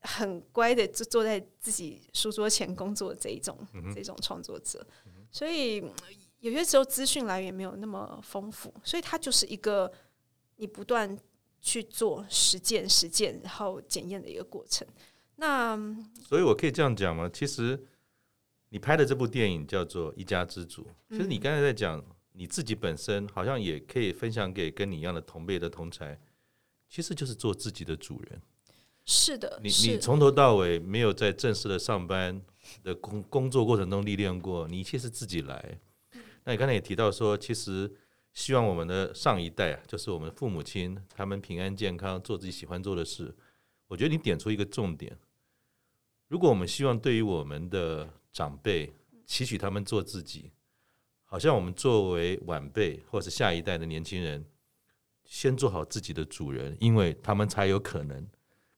[0.00, 3.56] 很乖的就坐在自己书桌前工作这一种
[3.94, 4.84] 这种创作者，
[5.30, 5.80] 所以
[6.40, 9.90] 有些时候资讯来源没有那么丰富，所以它就是一个
[10.56, 11.16] 你不断
[11.60, 14.86] 去做实践、实践然后检验的一个过程。
[15.36, 15.78] 那
[16.26, 17.30] 所以我可以这样讲吗？
[17.32, 17.78] 其实
[18.70, 26.18] 你拍的这部电影叫做《一家之主》，其实你刚才在讲你自己本身，好像也可以分享给跟你一样的同辈的同才，
[26.88, 28.40] 其实就是做自己的主人。
[29.04, 32.40] 是的，你你从头到尾没有在正式的上班
[32.82, 35.78] 的工工作过程中历练过，你一切是自己来。
[36.50, 37.88] 那你刚才也提到说，其实
[38.32, 43.32] 希望我们的上一代啊，就是我们父母亲，他们平安健康，做自己喜欢做的事。
[43.86, 45.16] 我觉得你点出一个重点。
[46.26, 48.92] 如果我们希望对于我们的长辈
[49.24, 50.50] 期许他们做自己，
[51.24, 54.44] 好像我们作为晚辈或是下一代的年轻人，
[55.24, 58.26] 先做好自己的主人，因为他们才有可能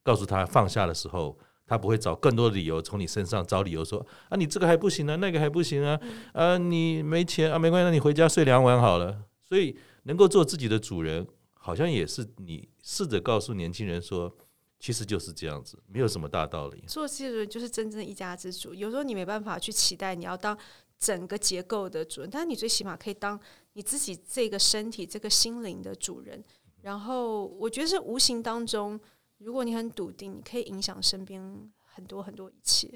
[0.02, 1.38] 告诉他放下的时候，
[1.72, 5.98] 他不会找更多的理由从你身上找理由说啊，你这个还不行啊，那个还不行啊，
[6.34, 9.24] 啊，你没钱啊，没关系，那你回家睡两晚好了。
[9.42, 14.36] 所以能够做自己的主人，好像也是你试着告诉年轻人说。
[14.84, 16.82] 其实就是这样子，没有什么大道理。
[16.88, 18.74] 做自己的人就是真正的一家之主。
[18.74, 20.58] 有时候你没办法去期待你要当
[20.98, 23.38] 整个结构的主人，但是你最起码可以当
[23.74, 26.42] 你自己这个身体、这个心灵的主人。
[26.80, 28.98] 然后我觉得是无形当中，
[29.42, 32.88] 如果你很笃定，你可以影响身边很多很多一切。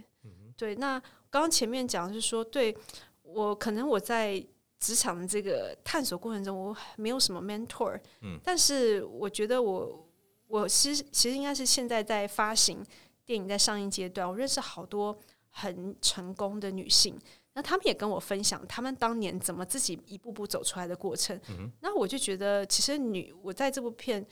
[0.57, 0.99] 对，那
[1.31, 2.77] 刚刚前面讲的是说，对
[3.23, 4.45] 我可能我在
[4.79, 8.01] 职场的这个探索过程中，我没有什么 mentor，
[8.43, 10.03] 但是我觉得我。
[10.49, 12.81] 我其实其实应该是现在在发行
[13.25, 15.19] 电影在上映阶段，我认识好多
[15.51, 17.19] 很成功的女性，
[17.55, 21.37] 那她们也跟我分享她们当年怎么自己一步步走出来的过程。
[21.49, 24.25] 嗯、那我就觉得，其实女我在这部片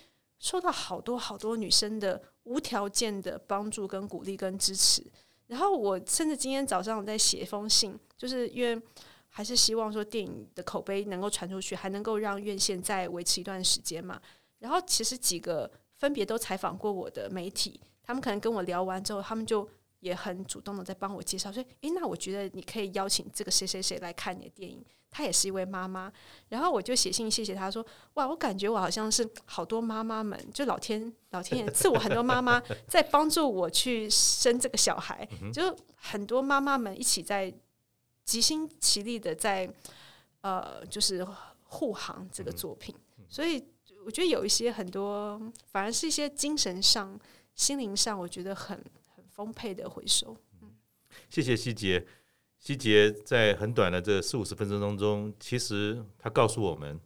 [0.45, 5.03] 受到好多好多女生的无条件的帮助跟鼓励跟支持。
[5.47, 8.78] 然后我甚至今天早上我在写一封信，就是因为
[9.28, 14.20] 还是希望说电影的口碑能够传出去，还能够让院线再维持一段时间嘛。
[14.59, 15.70] 然后其实几个。
[15.97, 19.66] 分别都采访过我的媒体，他们可能跟我聊完之后，他们就
[20.05, 26.12] 也很主动的在帮我介绍，说：“诶，那我觉得你可以邀请这个谁谁谁来看你的电影，她也是一位妈妈。”
[26.50, 27.84] 然后我就写信谢谢她说
[28.14, 37.52] ：“哇，我感觉我好像是好多妈妈们，就老天 老天爷赐我很多妈妈在帮助我去生这个小孩，就很多妈妈们一起在
[38.26, 39.66] 齐心齐力的在
[40.42, 41.26] 呃，就是
[41.62, 42.94] 护航这个作品，
[43.28, 43.64] 所以。”
[44.07, 45.40] 我觉得有一些很多，
[45.72, 47.18] 反而是一些精神上、
[47.55, 48.84] 心灵上，我觉得很很
[49.35, 50.37] 丰沛的回收。
[50.62, 50.70] 嗯，
[51.28, 52.07] 谢谢希杰。
[52.61, 56.99] 希杰在很短的这四五十分钟当中，其实他告诉我们，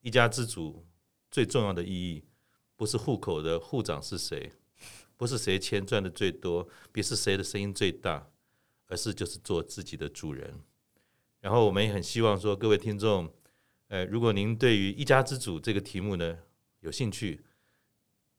[0.00, 0.84] 一家之主
[1.30, 2.24] 最重要的意义，
[2.74, 4.50] 不是户口的户长是谁，
[5.16, 8.28] 不是谁钱赚的最多，不是谁的声音最大，
[8.88, 10.58] 而是就是做自己的主人。
[11.40, 13.32] 然后我们也很希望说，各位听众。
[13.88, 16.38] 呃，如果您对于“一家之主”这个题目呢
[16.80, 17.44] 有兴趣，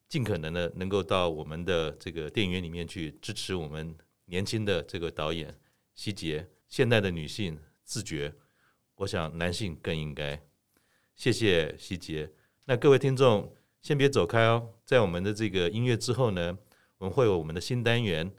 [0.08, 3.96] 尽可能的能够到我们的这个电影院里面去支持我们
[4.26, 5.58] 年轻的这个导演
[5.94, 6.48] 希杰。
[6.68, 8.34] 现代的女性自觉，
[8.96, 10.42] 我想男性更应该。
[11.16, 12.32] 谢谢希杰。
[12.66, 16.58] 那各位听众先别走开哦，在我们的这个音乐之后呢，
[16.98, 18.34] 我们会有我们的新单元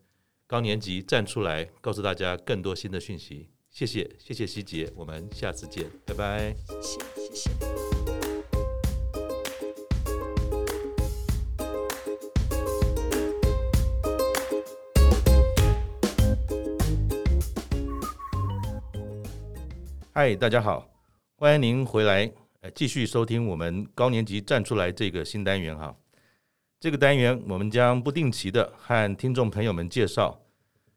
[0.46, 3.50] 高年级站出来，告诉大家更多新的讯息。
[3.70, 6.54] 谢谢，谢谢希杰，我们下次见，拜拜。
[6.66, 6.98] 谢谢，
[7.32, 7.95] 谢谢。
[20.18, 20.88] 嗨，大家好，
[21.34, 25.94] 欢迎您回来，呃，继续收听我们高年级站出来这个新单元哈。
[26.80, 30.40] 这个单元我们将不定期的和听众朋友们介绍。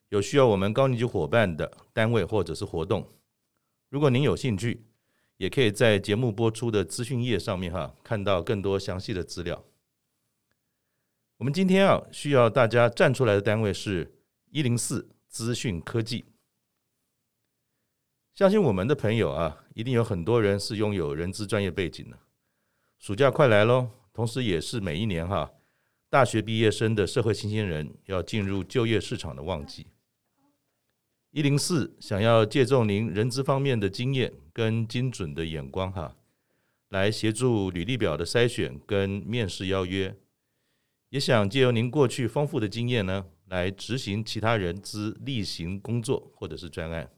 [0.07, 3.05] 有需要我们高年级伙伴的单位或者是活动，
[3.89, 4.85] 如果您有兴趣，
[5.35, 9.61] 也可以在节目播出的资讯页上面哈看到更多详细的资料。
[11.35, 14.17] 我们今天啊需要大家站出来的单位是
[14.51, 16.23] 一零四资讯科技。
[18.39, 22.17] 相信我们的朋友啊，一定有很多人是拥有人资专业背景的。
[22.97, 25.51] 暑假快来喽，同时也是每一年哈
[26.09, 29.87] 大学毕业生的社会新鲜人要进入就业市场的旺季。
[31.31, 36.15] 一零四想要借重您人资方面的经验跟精准的眼光哈，
[36.87, 40.15] 来协助履历表的筛选跟面试邀约，
[41.09, 47.11] 也想借由您过去丰富的经验呢，来执行其他人资例行工作或者是专案，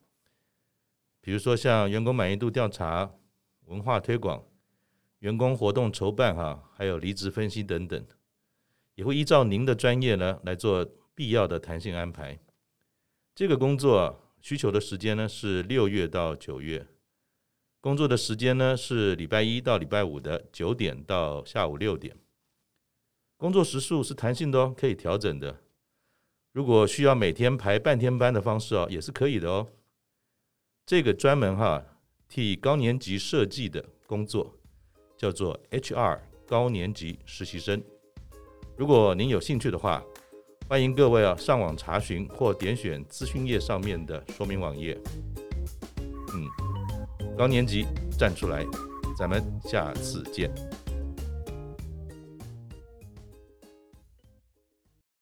[1.21, 3.11] 比如说像员工满意度调查、
[3.65, 4.43] 文化推广、
[5.19, 8.05] 员工活动筹办哈，还有离职分析等等，
[8.95, 12.39] 也会依照您的专业呢来做必要的弹性安排。
[13.35, 16.87] 这个工作需求的时间呢是六月到九月，
[17.79, 22.17] 工作的时间呢是礼拜一到礼拜五的九点到下午六点。
[23.37, 25.61] 工作时数是弹性的哦，可以调整的。
[26.51, 29.67] 如果需要每天排半天班的方式哦，也是可以的哦。
[30.91, 31.81] 这个专门哈
[32.27, 34.53] 替高年级设计的工作
[35.17, 37.81] 叫做 HR 高年级实习生。
[38.75, 40.03] 如果您有兴趣的话，
[40.67, 44.99] 欢迎各位啊上网查询或点选资讯页上面的说明网页。
[46.33, 46.45] 嗯，
[47.37, 47.85] 高年级
[48.19, 48.65] 站出来，
[49.17, 50.53] 咱们下次见。